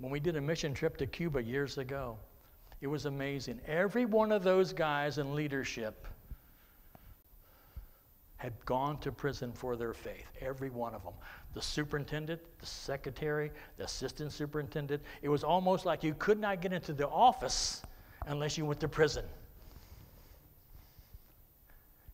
When 0.00 0.10
we 0.10 0.18
did 0.18 0.36
a 0.36 0.40
mission 0.40 0.72
trip 0.72 0.96
to 0.96 1.06
Cuba 1.06 1.42
years 1.42 1.76
ago, 1.76 2.16
it 2.80 2.86
was 2.86 3.04
amazing. 3.04 3.60
Every 3.66 4.06
one 4.06 4.32
of 4.32 4.42
those 4.42 4.72
guys 4.72 5.18
in 5.18 5.34
leadership 5.34 6.06
had 8.38 8.54
gone 8.64 8.98
to 9.00 9.12
prison 9.12 9.52
for 9.52 9.76
their 9.76 9.92
faith. 9.92 10.26
Every 10.40 10.70
one 10.70 10.94
of 10.94 11.04
them. 11.04 11.12
The 11.52 11.60
superintendent, 11.60 12.40
the 12.58 12.64
secretary, 12.64 13.52
the 13.76 13.84
assistant 13.84 14.32
superintendent. 14.32 15.02
It 15.20 15.28
was 15.28 15.44
almost 15.44 15.84
like 15.84 16.02
you 16.02 16.14
could 16.18 16.40
not 16.40 16.62
get 16.62 16.72
into 16.72 16.94
the 16.94 17.06
office 17.06 17.82
unless 18.26 18.56
you 18.56 18.64
went 18.64 18.80
to 18.80 18.88
prison. 18.88 19.26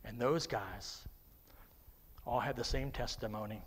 And 0.05 0.19
those 0.19 0.49
guys 0.49 1.03
all 2.27 2.41
had 2.41 2.57
the 2.57 2.65
same 2.65 2.91
testimony 2.91 3.63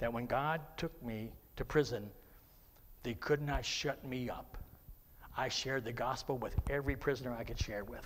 that 0.00 0.12
when 0.12 0.26
God 0.26 0.60
took 0.76 1.00
me 1.04 1.30
to 1.54 1.64
prison, 1.64 2.10
they 3.06 3.14
could 3.14 3.40
not 3.40 3.64
shut 3.64 4.04
me 4.04 4.28
up. 4.28 4.58
I 5.36 5.48
shared 5.48 5.84
the 5.84 5.92
gospel 5.92 6.38
with 6.38 6.56
every 6.68 6.96
prisoner 6.96 7.36
I 7.38 7.44
could 7.44 7.56
share 7.56 7.84
with. 7.84 8.04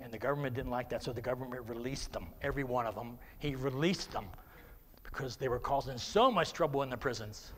And 0.00 0.10
the 0.10 0.16
government 0.16 0.56
didn't 0.56 0.70
like 0.70 0.88
that, 0.88 1.02
so 1.02 1.12
the 1.12 1.20
government 1.20 1.68
released 1.68 2.10
them, 2.14 2.28
every 2.40 2.64
one 2.64 2.86
of 2.86 2.94
them. 2.94 3.18
He 3.38 3.54
released 3.54 4.12
them 4.12 4.24
because 5.02 5.36
they 5.36 5.48
were 5.48 5.58
causing 5.58 5.98
so 5.98 6.30
much 6.30 6.54
trouble 6.54 6.82
in 6.84 6.88
the 6.88 6.96
prisons. 6.96 7.52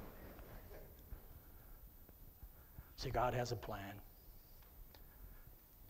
See, 2.97 3.11
God 3.11 3.33
has 3.33 3.53
a 3.53 3.57
plan, 3.57 3.95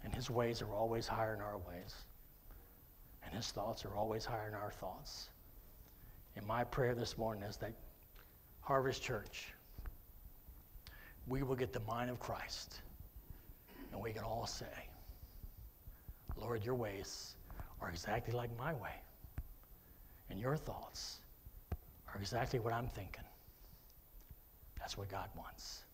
and 0.02 0.12
His 0.12 0.28
ways 0.28 0.60
are 0.60 0.74
always 0.74 1.08
higher 1.08 1.36
than 1.36 1.40
our 1.40 1.56
ways, 1.56 1.94
and 3.24 3.34
His 3.34 3.50
thoughts 3.50 3.86
are 3.86 3.96
always 3.96 4.26
higher 4.26 4.50
than 4.50 4.60
our 4.60 4.72
thoughts. 4.72 5.30
And 6.36 6.44
my 6.44 6.64
prayer 6.64 6.94
this 6.94 7.16
morning 7.16 7.44
is 7.44 7.56
that 7.56 7.72
Harvest 8.64 9.02
Church 9.02 9.53
we 11.26 11.42
will 11.42 11.56
get 11.56 11.72
the 11.72 11.80
mind 11.80 12.10
of 12.10 12.18
Christ. 12.18 12.80
And 13.92 14.00
we 14.00 14.12
can 14.12 14.24
all 14.24 14.46
say, 14.46 14.66
Lord, 16.36 16.64
your 16.64 16.74
ways 16.74 17.36
are 17.80 17.88
exactly 17.88 18.34
like 18.34 18.50
my 18.58 18.74
way. 18.74 18.94
And 20.30 20.40
your 20.40 20.56
thoughts 20.56 21.18
are 21.72 22.20
exactly 22.20 22.58
what 22.58 22.72
I'm 22.72 22.88
thinking. 22.88 23.24
That's 24.78 24.98
what 24.98 25.08
God 25.08 25.28
wants. 25.36 25.84